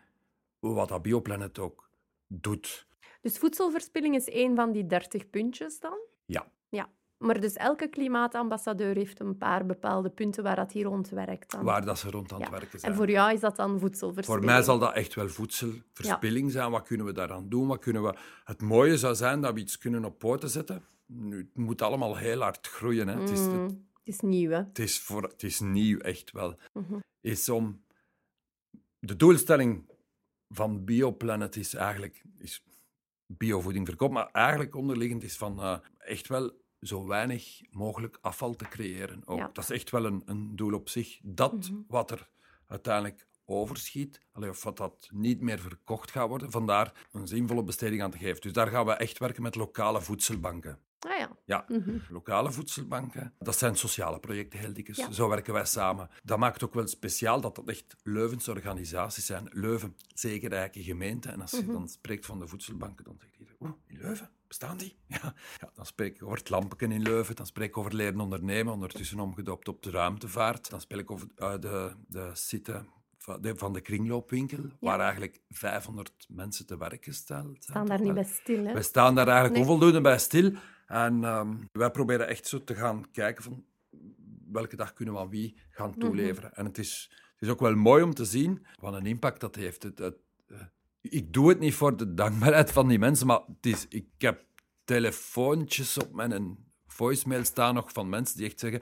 wat 0.60 0.90
dat 0.90 1.02
Bioplanet 1.02 1.60
ook 1.60 1.90
doet. 2.28 2.88
Dus 3.22 3.38
voedselverspilling 3.38 4.16
is 4.16 4.30
één 4.30 4.56
van 4.56 4.72
die 4.72 4.86
dertig 4.86 5.30
puntjes 5.30 5.80
dan? 5.80 5.98
Ja. 6.26 6.52
Ja. 6.70 6.90
Maar 7.18 7.40
dus 7.40 7.54
elke 7.54 7.88
klimaatambassadeur 7.90 8.96
heeft 8.96 9.20
een 9.20 9.38
paar 9.38 9.66
bepaalde 9.66 10.10
punten 10.10 10.44
waar 10.44 10.56
dat 10.56 10.72
hier 10.72 10.84
rond 10.84 11.10
werkt 11.10 11.52
dan? 11.52 11.64
Waar 11.64 11.86
dat 11.86 12.00
ze 12.00 12.10
rond 12.10 12.32
aan 12.32 12.40
Ja. 12.40 12.44
het 12.46 12.54
werken 12.54 12.80
zijn. 12.80 12.92
En 12.92 12.98
voor 12.98 13.10
jou 13.10 13.34
is 13.34 13.40
dat 13.40 13.56
dan 13.56 13.80
voedselverspilling? 13.80 14.44
Voor 14.44 14.54
mij 14.54 14.62
zal 14.64 14.80
dat 14.80 14.94
echt 14.94 15.14
wel 15.14 15.28
voedselverspilling 15.30 16.52
zijn. 16.52 16.72
Wat 16.72 16.84
kunnen 16.88 17.06
we 17.06 17.12
daaraan 17.12 17.50
doen? 17.50 17.68
Wat 17.68 17.80
kunnen 17.80 18.04
we... 18.04 18.16
Het 18.44 18.62
mooie 18.62 18.98
zou 18.98 19.16
zijn 19.16 19.42
dat 19.42 19.54
we 19.54 19.60
iets 19.60 19.78
kunnen 19.78 20.06
op 20.06 20.20
poten 20.20 20.50
zetten. 20.50 20.86
Nu, 21.06 21.38
het 21.38 21.58
moet 21.58 21.82
allemaal 21.82 22.16
heel 22.18 22.42
hard 22.42 22.68
groeien. 22.68 23.08
Hè. 23.08 23.20
Het, 23.20 23.30
is, 23.30 23.40
Mm, 23.40 23.64
het, 23.64 23.72
het 23.72 23.80
is 24.04 24.20
nieuw, 24.20 24.50
hè? 24.50 24.58
het, 24.58 24.80
is 24.80 25.00
voor, 25.00 25.24
het 25.24 25.44
is 25.44 25.60
nieuw, 25.60 26.00
echt 26.00 26.32
wel. 26.32 26.56
Mhm. 26.74 27.00
Is 27.22 27.50
om... 27.50 27.84
De 29.00 29.16
doelstelling 29.16 29.90
van 30.50 30.86
Bioplanet 30.86 31.56
is 31.56 31.74
eigenlijk... 31.74 32.24
Is 32.38 32.64
biovoeding 33.38 33.86
verkopen, 33.88 34.16
maar 34.16 34.30
eigenlijk 34.32 34.76
onderliggend 34.76 35.24
is 35.24 35.38
van 35.38 35.60
eh, 35.62 35.78
echt 35.98 36.28
wel 36.28 36.52
zo 36.82 37.08
weinig 37.08 37.62
mogelijk 37.72 38.18
afval 38.22 38.56
te 38.56 38.66
creëren. 38.66 39.22
Ook. 39.26 39.38
Ja. 39.38 39.50
Dat 39.54 39.64
is 39.64 39.70
echt 39.70 39.90
wel 39.90 40.06
een, 40.06 40.22
een 40.26 40.56
doel 40.56 40.74
op 40.74 40.90
zich. 40.90 41.20
Dat 41.24 41.54
Mhm. 41.70 41.80
wat 41.88 42.12
er 42.12 42.30
uiteindelijk 42.68 43.28
overschiet, 43.46 44.22
of 44.34 44.64
wat 44.64 44.78
dat 44.78 45.10
niet 45.14 45.42
meer 45.42 45.60
verkocht 45.60 46.12
gaat 46.12 46.28
worden, 46.28 46.52
vandaar 46.52 47.08
een 47.12 47.28
zinvolle 47.28 47.64
besteding 47.64 48.02
aan 48.02 48.12
te 48.12 48.18
geven. 48.18 48.42
Dus 48.42 48.54
daar 48.54 48.68
gaan 48.68 48.86
we 48.86 48.92
echt 48.94 49.18
werken 49.18 49.42
met 49.44 49.56
lokale 49.56 50.02
voedselbanken. 50.02 50.80
Ah 51.00 51.18
ja. 51.18 51.30
Ja, 51.52 51.66
mhm. 51.68 51.98
lokale 52.10 52.52
voedselbanken. 52.52 53.34
Dat 53.40 53.58
zijn 53.58 53.76
sociale 53.76 54.20
projecten, 54.20 54.60
heel 54.60 54.74
dikwijls. 54.74 55.16
Zo 55.16 55.30
werken 55.30 55.54
wij 55.54 55.66
samen. 55.66 56.10
Dat 56.24 56.38
maakt 56.38 56.64
ook 56.64 56.74
wel 56.74 56.88
speciaal 56.88 57.42
dat 57.42 57.56
dat 57.56 57.70
echt 57.70 57.96
Leuvense 58.04 58.52
organisaties 58.52 59.26
zijn. 59.26 59.50
Leuven, 59.52 59.96
zeker 60.14 60.50
rijke 60.50 60.84
gemeente. 60.84 61.30
En 61.30 61.42
als 61.42 61.52
je 61.52 61.62
mhm. 61.62 61.72
dan 61.72 61.90
spreekt 61.90 62.26
van 62.26 62.40
de 62.40 62.48
voedselbanken, 62.48 63.06
dan 63.06 63.16
zegt 63.20 63.32
iedereen, 63.40 63.58
oeh, 63.60 63.72
in 63.88 63.98
Leuven? 63.98 64.30
Bestaan 64.48 64.78
die? 64.78 64.96
Ja. 65.08 65.34
ja, 65.60 65.70
dan 65.74 65.86
spreek 65.86 66.16
ik 66.16 66.24
over 66.24 66.38
het 66.38 66.50
Lampeken 66.50 66.92
in 66.92 67.02
Leuven. 67.02 67.36
Dan 67.36 67.46
spreek 67.46 67.70
ik 67.70 67.78
over 67.78 67.96
leren 67.96 68.20
ondernemen, 68.20 68.74
ondertussen 68.74 69.20
omgedoopt 69.20 69.68
op 69.68 69.84
de 69.84 69.90
ruimtevaart. 69.90 70.70
Dan 70.70 70.82
spreek 70.82 71.02
ik 71.02 71.12
over 71.12 71.28
uh, 71.38 71.60
de, 71.60 71.92
de 72.08 72.30
site 72.34 72.86
van 73.56 73.74
de 73.74 73.82
kringloopwinkel, 73.82 74.60
waar 74.80 75.00
eigenlijk 75.00 75.40
500 75.50 76.26
mensen 76.30 76.66
te 76.66 76.78
werk 76.78 77.04
gesteld 77.04 77.58
We 77.58 77.64
staan 77.64 77.88
daar 77.88 78.02
niet 78.02 78.14
bij 78.14 78.24
stil, 78.24 78.66
hè? 78.66 78.74
We 78.74 78.82
staan 78.82 79.16
daar 79.16 79.28
eigenlijk 79.28 79.60
onvoldoende 79.60 80.02
bij 80.02 80.20
stil. 80.20 80.52
En 80.92 81.24
um, 81.24 81.70
wij 81.72 81.92
proberen 81.92 82.28
echt 82.28 82.48
zo 82.48 82.64
te 82.64 82.76
gaan 82.76 83.12
kijken 83.12 83.44
van 83.44 83.66
welke 84.52 84.76
dag 84.76 84.94
kunnen 84.94 85.14
we 85.14 85.20
aan 85.20 85.30
wie 85.30 85.56
gaan 85.70 85.90
mhm. 85.90 86.00
toeleveren. 86.00 86.54
En 86.54 86.66
het 86.66 86.78
is, 86.78 87.08
het 87.12 87.42
is 87.42 87.50
ook 87.50 87.60
wel 87.60 87.76
mooi 87.76 88.04
om 88.04 88.14
te 88.14 88.26
zien 88.26 88.66
wat 88.80 88.94
een 88.94 89.06
impact 89.06 89.40
dat 89.40 89.56
heeft. 89.56 89.84
Het, 89.84 90.00
het, 90.00 90.18
uh, 90.48 90.58
ik 91.02 91.34
doe 91.34 91.50
het 91.50 91.60
niet 91.60 91.74
voor 91.74 91.98
de 91.98 92.14
dankbaarheid 92.14 92.72
van 92.72 92.88
die 92.88 93.00
mensen, 93.00 93.28
maar 93.28 93.42
het 93.48 93.66
is, 93.66 93.86
ik 93.88 94.08
heb 94.18 94.46
telefoontjes 94.84 95.98
op 95.98 96.14
mijn 96.14 96.58
voicemail 96.88 97.44
staan 97.44 97.74
nog 97.74 97.92
van 97.92 98.10
mensen 98.10 98.38
die 98.38 98.46
echt 98.46 98.60
zeggen 98.60 98.82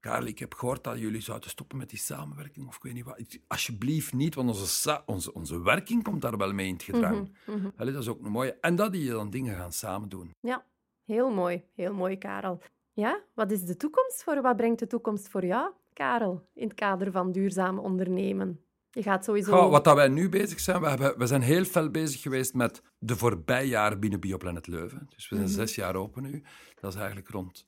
Karel, 0.00 0.26
ik 0.26 0.38
heb 0.38 0.54
gehoord 0.54 0.84
dat 0.84 0.98
jullie 0.98 1.20
zouden 1.20 1.50
stoppen 1.50 1.78
met 1.78 1.90
die 1.90 1.98
samenwerking, 1.98 2.66
of 2.66 2.76
ik 2.76 2.82
weet 2.82 2.94
niet 2.94 3.04
wat. 3.04 3.38
Alsjeblieft 3.46 4.12
niet, 4.12 4.34
want 4.34 4.48
onze, 4.48 5.02
onze, 5.06 5.34
onze 5.34 5.62
werking 5.62 6.02
komt 6.02 6.22
daar 6.22 6.36
wel 6.36 6.52
mee 6.52 6.66
in 6.66 6.72
het 6.72 6.82
gedrang. 6.82 7.36
Mm 7.46 7.60
-hmm. 7.60 7.72
dat 7.76 7.94
is 8.02 8.08
ook 8.08 8.24
een 8.24 8.30
mooie. 8.30 8.58
En 8.60 8.76
dat 8.76 8.92
die 8.92 9.10
dan 9.10 9.30
dingen 9.30 9.56
gaan 9.56 9.72
samen 9.72 10.08
doen. 10.08 10.30
Ja, 10.40 10.64
heel 11.06 11.30
mooi. 11.30 11.64
Heel 11.74 11.94
mooi, 11.94 12.18
Karel. 12.18 12.62
Ja, 12.92 13.22
wat 13.34 13.50
is 13.50 13.62
de 13.62 13.76
toekomst 13.76 14.22
voor, 14.22 14.42
wat 14.42 14.56
brengt 14.56 14.78
de 14.78 14.86
toekomst 14.86 15.28
voor 15.28 15.44
jou, 15.44 15.70
Karel, 15.92 16.48
in 16.54 16.68
het 16.68 16.76
kader 16.76 17.12
van 17.12 17.32
duurzaam 17.32 17.78
ondernemen? 17.78 18.60
Je 18.90 19.02
gaat 19.02 19.24
sowieso... 19.24 19.70
wat 19.70 19.84
dat 19.84 19.94
wij 19.94 20.08
nu 20.08 20.28
bezig 20.28 20.60
zijn, 20.60 20.80
we, 20.80 20.88
hebben, 20.88 21.18
we 21.18 21.26
zijn 21.26 21.42
heel 21.42 21.64
veel 21.64 21.90
bezig 21.90 22.22
geweest 22.22 22.54
met 22.54 22.82
de 22.98 23.16
voorbije 23.16 23.68
jaren 23.68 24.00
binnen 24.00 24.20
Bioplanet 24.20 24.66
Leuven. 24.66 25.06
Dus 25.14 25.28
we 25.28 25.36
zijn 25.36 25.48
mhm. 25.48 25.56
zes 25.56 25.74
jaar 25.74 25.94
open 25.94 26.22
nu. 26.22 26.42
Dat 26.80 26.92
is 26.92 26.98
eigenlijk 26.98 27.28
rond 27.28 27.66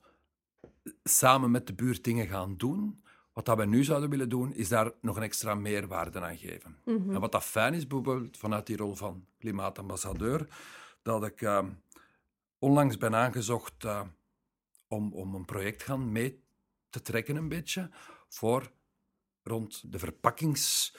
samen 1.03 1.51
met 1.51 1.67
de 1.67 1.75
buurt 1.75 2.05
dingen 2.05 2.27
gaan 2.27 2.57
doen. 2.57 3.03
Wat 3.33 3.45
dat 3.45 3.57
we 3.57 3.67
nu 3.67 3.85
zouden 3.85 4.11
willen 4.11 4.29
doen, 4.29 4.55
is 4.55 4.69
daar 4.69 4.93
nog 5.01 5.17
een 5.17 5.23
extra 5.23 5.55
meerwaarde 5.55 6.21
aan 6.21 6.37
geven. 6.37 6.77
Mhm. 6.85 7.15
En 7.15 7.21
wat 7.21 7.33
dat 7.33 7.45
fijn 7.45 7.75
is, 7.75 7.87
bijvoorbeeld 7.87 8.37
vanuit 8.37 8.67
die 8.67 8.77
rol 8.77 8.95
van 8.95 9.25
klimaatambassadeur, 9.39 10.49
dat 11.03 11.25
ik 11.25 11.41
uh, 11.41 11.65
onlangs 12.59 12.97
ben 12.97 13.15
aangezocht 13.15 13.85
uh, 13.85 14.03
om, 14.89 15.13
om 15.13 15.35
een 15.35 15.45
project 15.45 15.83
gaan 15.83 16.13
mee 16.13 16.43
te 16.91 17.03
trekken 17.03 17.37
een 17.37 17.49
beetje 17.49 17.91
voor 18.29 18.71
rond 19.43 19.93
de 19.93 19.99
verpakkings... 19.99 20.97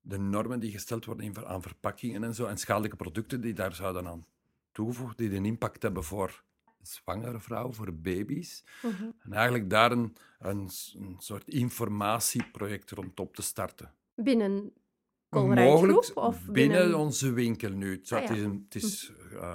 De 0.00 0.18
normen 0.18 0.60
die 0.60 0.70
gesteld 0.70 1.04
worden 1.04 1.46
aan 1.46 1.62
verpakkingen 1.62 2.24
en 2.24 2.34
zo, 2.34 2.46
en 2.46 2.58
schadelijke 2.58 2.96
producten 2.96 3.40
die 3.40 3.52
daar 3.52 3.74
zouden 3.74 4.06
aan 4.06 4.26
toegevoegd, 4.72 5.18
die 5.18 5.34
een 5.34 5.44
impact 5.44 5.82
hebben 5.82 6.04
voor 6.04 6.42
zwangere 6.82 7.40
vrouwen, 7.40 7.74
voor 7.74 7.94
baby's. 7.94 8.64
Mhm. 8.82 9.10
En 9.20 9.32
eigenlijk 9.32 9.70
daar 9.70 9.92
een, 9.92 10.16
een, 10.38 10.70
een, 10.94 11.16
soort 11.18 11.48
informatieproject 11.48 12.90
rondop 12.90 13.34
te 13.34 13.42
starten. 13.42 13.94
Binnen 14.14 14.72
Mogelijk 15.30 16.16
of 16.16 16.46
binnen... 16.46 16.94
onze 16.94 17.32
winkel 17.32 17.70
nu. 17.70 17.92
Het, 17.92 18.12
ah, 18.12 18.22
is, 18.22 18.42
een, 18.42 18.64
het 18.64 18.74
is 18.74 19.12
uh, 19.32 19.52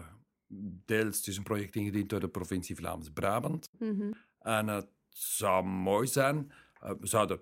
deels 0.86 1.28
is 1.28 1.38
een 1.38 1.44
project 1.44 1.76
ingediend 1.76 2.10
door 2.10 2.20
de 2.20 2.28
provincie 2.28 2.76
Vlaams-Brabant. 2.76 3.70
Mhm. 3.80 4.12
En 4.40 4.68
het 4.68 4.88
zou 5.10 5.66
mooi 5.66 6.08
zijn 6.08 6.52
eh, 6.84 6.92
we 7.00 7.08
zouden 7.08 7.40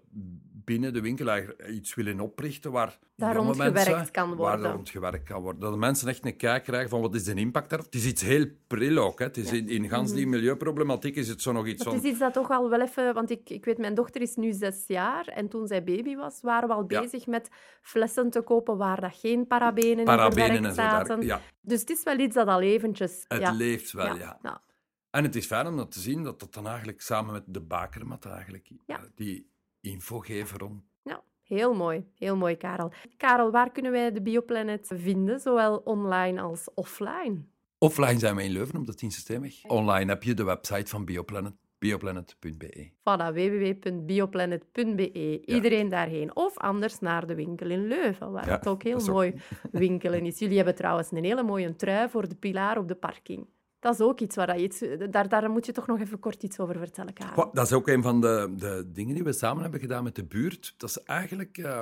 binnen 0.66 0.94
de 0.94 1.02
winkel 1.02 1.28
eigenlijk 1.28 1.68
iets 1.68 1.96
willen 1.96 2.20
oprichten 2.20 2.72
waar 2.72 3.00
daar 3.16 3.36
jonge 3.36 3.56
mensen, 3.56 4.12
kan 4.12 4.36
worden. 4.36 4.62
Waar 4.62 4.72
rond 4.72 4.90
gewerkt 4.90 5.24
kan 5.24 5.42
worden. 5.42 5.62
Dat 5.62 5.72
de 5.72 5.78
mensen 5.78 6.08
echt 6.08 6.26
een 6.26 6.38
kijk 6.38 6.64
krijgen 6.64 6.90
van 6.90 7.02
wat 7.02 7.16
is 7.16 7.24
de 7.24 7.34
impact 7.34 7.70
daarvan. 7.70 7.88
Het 7.92 8.00
is 8.02 8.06
iets 8.06 8.22
heel 8.22 8.46
pril 8.68 8.98
ook. 8.98 9.20
Hè. 9.20 9.26
Het 9.26 9.38
is 9.38 9.52
in, 9.52 9.70
in 9.70 9.90
gans 9.90 10.14
die 10.14 10.22
mhm. 10.22 10.36
milieuproblematiek 10.36 11.16
is 11.16 11.28
het 11.28 11.42
zo 11.42 11.52
nog 11.52 11.68
iets. 11.68 11.86
Het 11.86 11.94
is 11.94 12.10
iets 12.10 12.20
dat 12.20 12.34
toch 12.34 12.50
al 12.50 12.70
wel 12.70 12.82
even... 12.82 13.14
Want 13.14 13.30
ik, 13.30 13.50
ik 13.50 13.66
weet, 13.66 13.78
mijn 13.78 13.94
dochter 13.94 14.22
is 14.22 14.36
nu 14.36 14.52
zes 14.52 14.84
jaar 14.88 15.28
en 15.28 15.48
toen 15.48 15.68
zij 15.68 15.84
baby 15.84 16.16
was, 16.16 16.42
waren 16.42 16.68
we 16.68 16.76
al 16.76 16.86
bezig 16.86 17.28
met 17.28 17.50
flessen 17.82 18.30
te 18.30 18.42
kopen 18.42 18.78
waar 18.78 19.02
dat 19.02 19.16
geen 19.16 19.48
parabenen, 19.48 20.06
parabenen 20.06 20.66
in 20.66 20.74
zaten. 20.74 21.22
ja. 21.22 21.42
Dus 21.62 21.80
het 21.80 21.90
is 21.90 22.04
wel 22.04 22.20
iets 22.20 22.36
dat 22.36 22.48
al 22.48 22.62
eventjes... 22.62 23.26
Het 23.28 23.54
leeft 23.54 23.92
wel, 23.92 24.16
ja. 24.16 24.62
En 25.12 25.24
het 25.24 25.36
is 25.36 25.46
fijn 25.46 25.68
om 25.68 25.78
dat 25.78 25.92
te 25.92 26.00
zien, 26.00 26.24
dat 26.24 26.40
dat 26.40 26.54
dan 26.54 26.68
eigenlijk 26.68 27.02
samen 27.02 27.34
met 27.34 27.44
de 27.48 27.62
bakermat 27.62 28.26
eigenlijk 28.26 28.70
ja. 28.86 28.98
Eh, 28.98 29.04
die 29.16 29.52
info 29.82 30.20
geven 30.20 30.60
rond. 30.60 30.84
Ja, 31.02 31.24
heel 31.44 31.74
mooi. 31.74 32.06
Heel 32.18 32.36
mooi, 32.36 32.56
Karel. 32.56 32.92
Karel, 33.18 33.52
waar 33.52 33.72
kunnen 33.72 33.92
wij 33.92 34.12
de 34.12 34.22
Bioplanet 34.22 34.92
vinden, 34.96 35.40
zowel 35.40 35.78
online 35.78 36.42
als 36.42 36.74
offline? 36.74 37.42
Offline 37.78 38.20
zijn 38.20 38.36
we 38.36 38.44
in 38.44 38.52
Leuven 38.52 38.80
op 38.80 38.86
de 38.86 38.94
Tien 38.94 39.12
Systemweg. 39.12 39.64
Online 39.64 40.12
heb 40.12 40.24
je 40.24 40.34
de 40.34 40.44
website 40.44 40.90
van 40.90 41.06
Bioplanet 41.06 41.54
bioplanet.be. 41.82 42.92
Voilà, 43.04 43.34
www.bioplanet.be. 43.34 45.42
Iedereen 45.46 45.90
daarheen. 45.90 46.36
Of 46.36 46.58
anders 46.58 47.00
naar 47.00 47.28
de 47.28 47.36
winkel 47.36 47.70
in 47.70 47.88
Leuven, 47.88 48.32
waar 48.32 48.50
het 48.50 48.68
ook 48.68 48.84
heel 48.84 49.06
mooi 49.06 49.34
winkelen 49.72 50.26
is. 50.26 50.40
Jullie 50.40 50.56
hebben 50.56 50.76
trouwens 50.76 51.12
een 51.12 51.24
hele 51.24 51.44
mooie 51.44 51.76
trui 51.76 52.10
voor 52.10 52.28
de 52.28 52.36
pilaar 52.36 52.78
op 52.78 52.88
de 52.88 52.96
parking. 52.96 53.48
Dat 53.82 53.94
is 53.94 54.02
ook 54.02 54.20
iets 54.20 54.36
waar 54.36 54.58
je 54.58 54.64
iets, 54.64 54.84
daar, 55.10 55.30
daar 55.30 55.50
moet 55.50 55.66
je 55.66 55.72
toch 55.72 55.88
nog 55.88 56.00
even 56.00 56.20
kort 56.20 56.44
iets 56.44 56.60
over 56.60 56.78
vertellen, 56.78 57.14
Karel. 57.14 57.50
Dat 57.54 57.66
is 57.66 57.74
ook 57.74 57.88
een 57.88 58.02
van 58.02 58.22
de, 58.22 58.54
de 58.58 58.90
dingen 58.94 59.16
die 59.16 59.24
we 59.24 59.34
samen 59.34 59.62
hebben 59.62 59.80
gedaan 59.80 60.04
met 60.04 60.16
de 60.16 60.26
buurt. 60.26 60.74
Dat 60.78 60.90
is 60.90 61.04
eigenlijk 61.04 61.58
uh, 61.58 61.82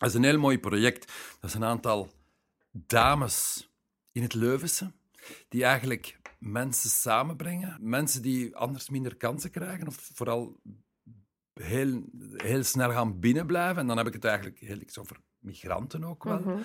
dat 0.00 0.08
is 0.08 0.14
een 0.14 0.24
heel 0.24 0.38
mooi 0.38 0.58
project. 0.58 1.12
Dat 1.40 1.50
is 1.50 1.56
een 1.56 1.64
aantal 1.64 2.10
dames 2.70 3.68
in 4.12 4.22
het 4.22 4.34
Leuvense 4.34 4.92
die 5.48 5.64
eigenlijk 5.64 6.20
mensen 6.38 6.90
samenbrengen. 6.90 7.76
Mensen 7.80 8.22
die 8.22 8.56
anders 8.56 8.90
minder 8.90 9.16
kansen 9.16 9.50
krijgen 9.50 9.86
of 9.86 10.10
vooral 10.14 10.60
heel, 11.54 12.02
heel 12.36 12.64
snel 12.64 12.90
gaan 12.90 13.20
binnenblijven. 13.20 13.76
En 13.76 13.86
dan 13.86 13.96
heb 13.96 14.06
ik 14.06 14.12
het 14.12 14.24
eigenlijk 14.24 14.58
heel 14.58 14.80
iets 14.80 14.98
over 14.98 15.16
migranten 15.38 16.04
ook 16.04 16.24
wel. 16.24 16.38
Mhm. 16.38 16.56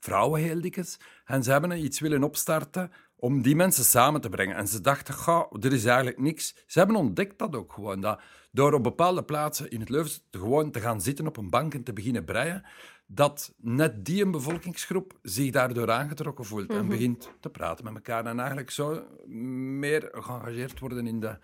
Vrouwen 0.00 0.40
heel 0.40 0.60
dikwijls. 0.60 0.98
En 1.24 1.42
ze 1.42 1.50
hebben 1.50 1.84
iets 1.84 2.00
willen 2.00 2.22
opstarten 2.22 2.92
om 3.16 3.42
die 3.42 3.56
mensen 3.56 3.84
samen 3.84 4.20
te 4.20 4.28
brengen. 4.28 4.56
En 4.56 4.68
ze 4.68 4.80
dachten, 4.80 5.14
ga, 5.14 5.48
er 5.60 5.72
is 5.72 5.84
eigenlijk 5.84 6.18
niks. 6.18 6.54
Ze 6.66 6.78
hebben 6.78 6.96
ontdekt 6.96 7.38
dat 7.38 7.56
ook 7.56 7.72
gewoon. 7.72 8.00
Dat 8.00 8.20
door 8.50 8.72
op 8.72 8.82
bepaalde 8.82 9.24
plaatsen 9.24 9.70
in 9.70 9.80
het 9.80 9.88
Leuven 9.88 10.20
gewoon 10.30 10.70
te 10.70 10.80
gaan 10.80 11.00
zitten 11.00 11.26
op 11.26 11.36
een 11.36 11.50
bank 11.50 11.74
en 11.74 11.82
te 11.82 11.92
beginnen 11.92 12.24
breien, 12.24 12.64
dat 13.06 13.54
net 13.56 14.04
die 14.04 14.24
een 14.24 14.30
bevolkingsgroep 14.30 15.18
zich 15.22 15.50
daardoor 15.50 15.90
aangetrokken 15.90 16.44
voelt 16.44 16.70
en 16.70 16.76
mhm. 16.76 16.88
begint 16.88 17.30
te 17.40 17.50
praten 17.50 17.84
met 17.84 17.94
elkaar. 17.94 18.26
En 18.26 18.38
eigenlijk 18.38 18.70
zo 18.70 19.02
meer 19.26 20.08
geëngageerd 20.12 20.78
worden 20.78 21.06
in 21.06 21.20
de 21.20 21.38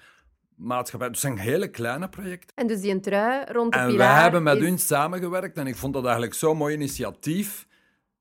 maatschappij. 0.57 1.09
Dus 1.09 1.23
het 1.23 1.33
zijn 1.33 1.47
hele 1.47 1.69
kleine 1.69 2.09
projecten. 2.09 2.57
En 2.57 2.67
dus 2.67 2.81
die 2.81 2.91
een 2.91 3.01
trui 3.01 3.45
rond 3.53 3.73
de 3.73 3.79
en 3.79 3.97
wij 3.97 4.21
hebben 4.21 4.43
met 4.43 4.57
is... 4.57 4.63
hun 4.63 4.79
samengewerkt 4.79 5.57
en 5.57 5.67
ik 5.67 5.77
vond 5.77 5.95
dat 5.95 6.05
eigenlijk 6.05 6.35
zo'n 6.35 6.57
mooi 6.57 6.75
initiatief. 6.75 7.67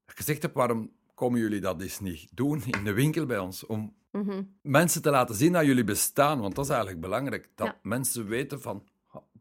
Ik 0.07 0.17
gezegd 0.17 0.41
heb, 0.41 0.53
waarom 0.53 0.91
komen 1.21 1.39
jullie 1.39 1.59
dat 1.59 1.81
eens 1.81 1.99
niet 1.99 2.27
doen 2.33 2.63
in 2.65 2.83
de 2.83 2.93
winkel 2.93 3.25
bij 3.25 3.39
ons? 3.39 3.65
Om 3.65 3.95
mhm. 4.11 4.43
mensen 4.61 5.01
te 5.01 5.09
laten 5.09 5.35
zien 5.35 5.53
dat 5.53 5.65
jullie 5.65 5.83
bestaan. 5.83 6.39
Want 6.39 6.55
dat 6.55 6.65
is 6.65 6.71
eigenlijk 6.71 7.01
belangrijk. 7.01 7.49
Dat 7.55 7.75
mensen 7.81 8.27
weten 8.27 8.61
van, 8.61 8.87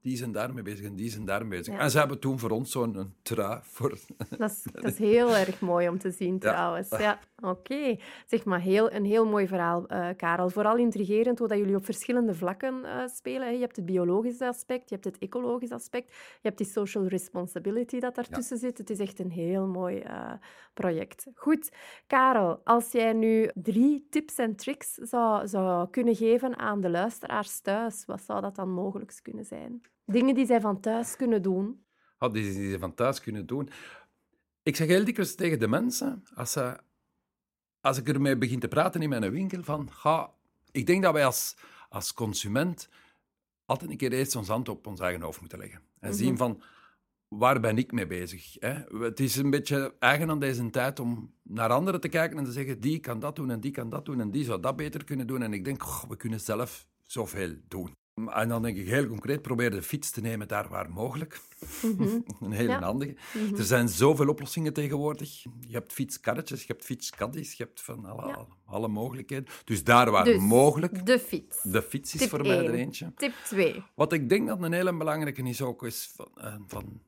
die 0.03 0.17
zijn 0.17 0.33
daarmee 0.33 0.63
bezig 0.63 0.87
en 0.87 0.95
die 0.95 1.11
zijn 1.11 1.25
daarmee 1.25 1.59
bezig. 1.59 1.79
En 1.79 1.91
ze 1.91 1.99
hebben 1.99 2.19
toen 2.19 2.39
voor 2.39 2.51
ons 2.51 2.71
zo'n 2.71 3.15
trui. 3.23 3.61
Voor... 3.63 3.91
Dat, 4.39 4.51
is, 4.51 4.63
dat 4.73 4.85
is 4.85 4.99
heel 4.99 5.37
erg 5.37 5.61
mooi 5.61 5.89
om 5.89 5.99
te 5.99 6.11
zien, 6.11 6.39
trouwens. 6.39 6.89
Ja, 6.89 7.19
oké. 7.41 7.97
Zeg 8.27 8.45
maar, 8.45 8.61
heel, 8.61 8.93
een 8.93 9.05
heel 9.05 9.27
mooi 9.27 9.47
verhaal, 9.47 9.93
uh, 9.93 10.09
Karel. 10.17 10.51
Vooral 10.51 10.77
intrigerend 10.77 11.39
hoe 11.39 11.49
dat 11.49 11.59
jullie 11.59 11.77
op 11.77 11.85
verschillende 11.85 12.35
vlakken 12.35 12.75
uh, 12.85 13.07
spelen. 13.07 13.53
Je 13.53 13.61
hebt 13.61 13.77
het 13.77 13.87
biologische 13.87 14.47
aspect, 14.47 14.89
je 14.89 14.95
hebt 14.95 15.05
het 15.05 15.19
ecologische 15.19 15.75
aspect, 15.75 16.09
je 16.13 16.49
hebt 16.49 16.59
die 16.59 16.67
social 16.67 17.07
responsibility 17.07 17.99
dat 17.99 18.15
daartussen 18.15 18.59
zit. 18.59 18.79
Het 18.79 18.91
is 18.91 18.99
echt 18.99 19.19
een 19.19 19.31
heel 19.31 19.67
mooi 19.67 20.03
uh, 20.03 20.33
project. 20.75 21.27
Goed, 21.35 21.73
Karel, 22.07 22.61
als 22.65 22.93
jij 22.93 23.13
nu 23.13 23.51
drie 23.55 24.07
tips 24.11 24.35
en 24.35 24.57
tricks 24.57 24.95
zou, 24.95 25.49
zou 25.49 25.91
kunnen 25.91 26.15
geven 26.15 26.59
aan 26.59 26.81
de 26.81 26.91
luisteraars 26.91 27.61
thuis, 27.61 28.05
wat 28.07 28.23
zou 28.23 28.41
dat 28.41 28.57
dan 28.57 28.71
mogelijk 28.71 29.19
kunnen 29.23 29.45
zijn? 29.45 29.83
Dingen 30.11 30.35
die 30.35 30.47
zij 30.47 30.61
van 30.61 30.81
thuis 30.81 31.17
kunnen 31.17 31.43
doen. 31.43 31.85
Oh, 32.19 32.33
die, 32.33 32.43
die 32.53 32.71
ze 32.71 32.79
van 32.79 32.95
thuis 32.95 33.21
kunnen 33.21 33.47
doen. 33.47 33.69
Ik 34.63 34.77
zeg 34.77 34.87
heel 34.87 35.05
dikwijls 35.05 35.35
tegen 35.35 35.59
de 35.59 35.69
mensen, 35.69 36.25
als, 36.35 36.53
ze, 36.53 36.79
als 37.81 37.99
ik 37.99 38.09
ermee 38.09 38.37
begin 38.37 38.61
te 38.61 38.69
praten 38.69 39.03
in 39.03 39.09
mijn 39.09 39.31
winkel, 39.31 39.63
van, 39.63 39.93
ga, 39.93 40.33
ik 40.71 40.87
denk 40.87 41.03
dat 41.03 41.13
wij 41.13 41.25
als, 41.25 41.57
als 41.89 42.15
consument 42.15 42.89
altijd 43.65 43.91
een 43.91 43.97
keer 43.97 44.13
eerst 44.13 44.37
ons 44.37 44.49
hand 44.49 44.69
op 44.69 44.87
ons 44.87 45.01
eigen 45.01 45.23
hoofd 45.23 45.41
moeten 45.41 45.59
leggen. 45.59 45.81
En 46.01 46.15
zien 46.15 46.29
mhm. 46.29 46.37
van, 46.37 46.63
waar 47.29 47.61
ben 47.61 47.79
ik 47.79 47.93
mee 47.93 48.07
bezig? 48.07 48.57
Hè? 48.59 48.99
Het 49.05 49.21
is 49.21 49.37
een 49.37 49.51
beetje 49.51 49.95
eigen 49.99 50.31
aan 50.31 50.41
deze 50.41 50.71
tijd 50.71 51.01
om 51.01 51.35
naar 51.43 51.71
anderen 51.71 52.01
te 52.01 52.09
kijken 52.09 52.39
en 52.39 52.45
te 52.45 52.53
zeggen, 52.53 52.81
die 52.81 52.99
kan 52.99 53.19
dat 53.21 53.37
doen 53.37 53.51
en 53.51 53.61
die 53.61 53.71
kan 53.71 53.89
dat 53.89 54.05
doen 54.05 54.21
en 54.21 54.31
die 54.31 54.45
zou 54.45 54.61
dat 54.61 54.77
beter 54.77 55.05
kunnen 55.05 55.27
doen. 55.27 55.43
En 55.43 55.53
ik 55.53 55.65
denk, 55.65 55.83
we 56.09 56.17
kunnen 56.17 56.41
zelf 56.41 56.87
zoveel 57.07 57.57
doen. 57.69 57.99
En 58.29 58.49
dan 58.49 58.63
denk 58.63 58.77
ik 58.77 58.89
heel 58.89 59.07
concreet, 59.07 59.43
probeer 59.43 59.71
de 59.71 59.83
fiets 59.83 60.11
te 60.11 60.21
nemen 60.21 60.49
daar 60.49 60.69
waar 60.69 60.91
mogelijk. 60.91 61.41
Mhm. 61.83 62.19
een 62.41 62.53
hele 62.53 62.73
handige. 62.73 63.15
Mhm. 63.35 63.55
Er 63.55 63.65
zijn 63.65 63.89
zoveel 63.89 64.29
oplossingen 64.29 64.73
tegenwoordig. 64.73 65.43
Je 65.43 65.73
hebt 65.73 65.93
fietskarretjes, 65.93 66.61
je 66.61 66.73
hebt 66.73 66.85
fietskaddies, 66.85 67.53
je 67.53 67.65
hebt 67.65 67.81
van 67.81 68.05
alle, 68.05 68.47
alle 68.65 68.89
mogelijkheden. 68.89 69.47
Dus 69.65 69.85
daar 69.85 70.11
waar 70.11 70.25
dus, 70.25 70.41
mogelijk. 70.41 71.07
De 71.07 71.19
fiets. 71.19 71.63
De 71.63 71.83
fiets 71.83 72.15
is 72.15 72.29
voor 72.29 72.43
mij 72.43 72.67
er 72.67 72.75
eentje. 72.75 73.13
Tip 73.17 73.33
2. 73.45 73.83
Wat 73.95 74.13
ik 74.13 74.29
denk 74.29 74.49
dat 74.49 74.63
een 74.63 74.73
hele 74.73 74.97
belangrijke 74.97 75.43
is 75.43 75.63
ook, 75.63 75.85
is 75.85 76.11
van, 76.15 76.29
uh, 76.39 76.55
van 76.67 77.01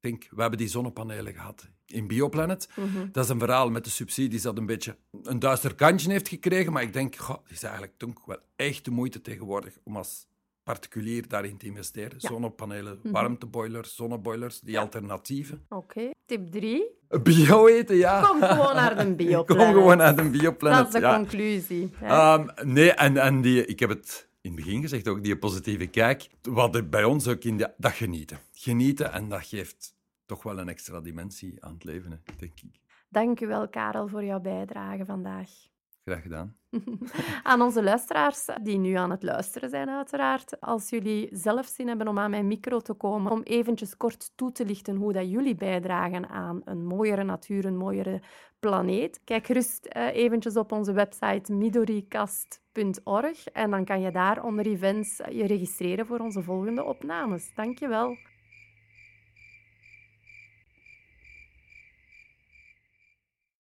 ik 0.00 0.10
denk, 0.10 0.28
we 0.30 0.40
hebben 0.40 0.58
die 0.58 0.68
zonnepanelen 0.68 1.34
gehad 1.34 1.68
in 1.86 2.06
Bioplanet. 2.06 2.68
Mhm. 2.76 3.10
Dat 3.12 3.24
is 3.24 3.30
een 3.30 3.38
verhaal 3.38 3.70
met 3.70 3.84
de 3.84 3.90
subsidies 3.90 4.42
dat 4.42 4.58
een 4.58 4.66
beetje 4.66 4.96
een 5.22 5.38
duister 5.38 5.74
kantje 5.74 6.10
heeft 6.10 6.28
gekregen. 6.28 6.72
Maar 6.72 6.82
ik 6.82 6.92
denk, 6.92 7.14
het 7.14 7.38
is 7.48 7.62
eigenlijk 7.62 7.94
toch 7.96 8.24
wel 8.24 8.38
echt 8.56 8.84
de 8.84 8.90
moeite 8.90 9.20
tegenwoordig 9.20 9.78
om 9.82 9.96
als 9.96 10.26
particulier 10.72 11.28
daarin 11.28 11.56
te 11.56 11.66
investeren. 11.66 12.20
Zonnepanelen, 12.20 12.98
mhm. 13.02 13.12
warmteboilers, 13.12 13.94
zonneboilers, 13.94 14.60
die 14.60 14.78
alternatieven. 14.78 15.64
Oké. 15.68 16.10
Tip 16.26 16.50
3. 16.50 16.98
Bio 17.22 17.66
eten, 17.66 17.96
ja. 17.96 18.20
Kom 18.20 18.42
gewoon 18.42 18.74
naar 18.74 18.96
de 18.96 19.14
bioplanet. 19.20 19.64
Kom 19.64 19.74
gewoon 19.74 19.96
naar 19.96 20.16
de 20.16 20.30
bioplanet, 20.30 20.92
Dat 20.92 20.94
is 20.94 21.00
de 21.00 21.16
conclusie. 21.16 21.90
Um, 22.02 22.46
nee, 22.62 22.92
en, 22.92 23.16
en 23.16 23.40
die, 23.40 23.66
ik 23.66 23.80
heb 23.80 23.88
het 23.88 24.28
in 24.40 24.52
het 24.52 24.64
begin 24.64 24.80
gezegd 24.80 25.08
ook, 25.08 25.22
die 25.22 25.38
positieve 25.38 25.86
kijk. 25.86 26.28
Wat 26.42 26.90
bij 26.90 27.04
ons 27.04 27.28
ook 27.28 27.44
in 27.44 27.56
de, 27.56 27.72
dat 27.76 27.92
genieten. 27.92 28.38
Genieten 28.52 29.12
en 29.12 29.28
dat 29.28 29.46
geeft 29.46 29.94
toch 30.26 30.42
wel 30.42 30.58
een 30.58 30.68
extra 30.68 31.00
dimensie 31.00 31.64
aan 31.64 31.72
het 31.72 31.84
leven, 31.84 32.22
denk 32.38 32.60
ik. 32.60 32.80
Dank 33.08 33.40
u 33.40 33.46
wel, 33.46 33.68
Karel, 33.68 34.08
voor 34.08 34.24
jouw 34.24 34.40
bijdrage 34.40 35.04
vandaag. 35.04 35.50
Graag 36.04 36.22
gedaan. 36.22 36.56
aan 37.42 37.62
onze 37.62 37.82
luisteraars 37.82 38.46
die 38.62 38.78
nu 38.78 38.94
aan 38.94 39.10
het 39.10 39.22
luisteren 39.22 39.70
zijn, 39.70 39.88
uiteraard. 39.88 40.60
Als 40.60 40.90
jullie 40.90 41.28
zelf 41.32 41.66
zin 41.66 41.88
hebben 41.88 42.08
om 42.08 42.18
aan 42.18 42.30
mijn 42.30 42.46
micro 42.46 42.80
te 42.80 42.94
komen, 42.94 43.32
om 43.32 43.42
eventjes 43.42 43.96
kort 43.96 44.32
toe 44.36 44.52
te 44.52 44.64
lichten 44.64 44.96
hoe 44.96 45.12
dat 45.12 45.30
jullie 45.30 45.54
bijdragen 45.54 46.28
aan 46.28 46.60
een 46.64 46.86
mooiere 46.86 47.24
natuur, 47.24 47.64
een 47.64 47.76
mooiere 47.76 48.20
planeet. 48.58 49.20
Kijk 49.24 49.46
gerust 49.46 49.88
uh, 49.96 50.14
eventjes 50.14 50.56
op 50.56 50.72
onze 50.72 50.92
website 50.92 51.52
midorikast.org 51.52 53.46
en 53.46 53.70
dan 53.70 53.84
kan 53.84 54.00
je 54.00 54.10
daar 54.10 54.44
onder 54.44 54.66
events 54.66 55.16
je 55.16 55.46
registreren 55.46 56.06
voor 56.06 56.18
onze 56.18 56.42
volgende 56.42 56.84
opnames. 56.84 57.54
Dankjewel. 57.54 58.16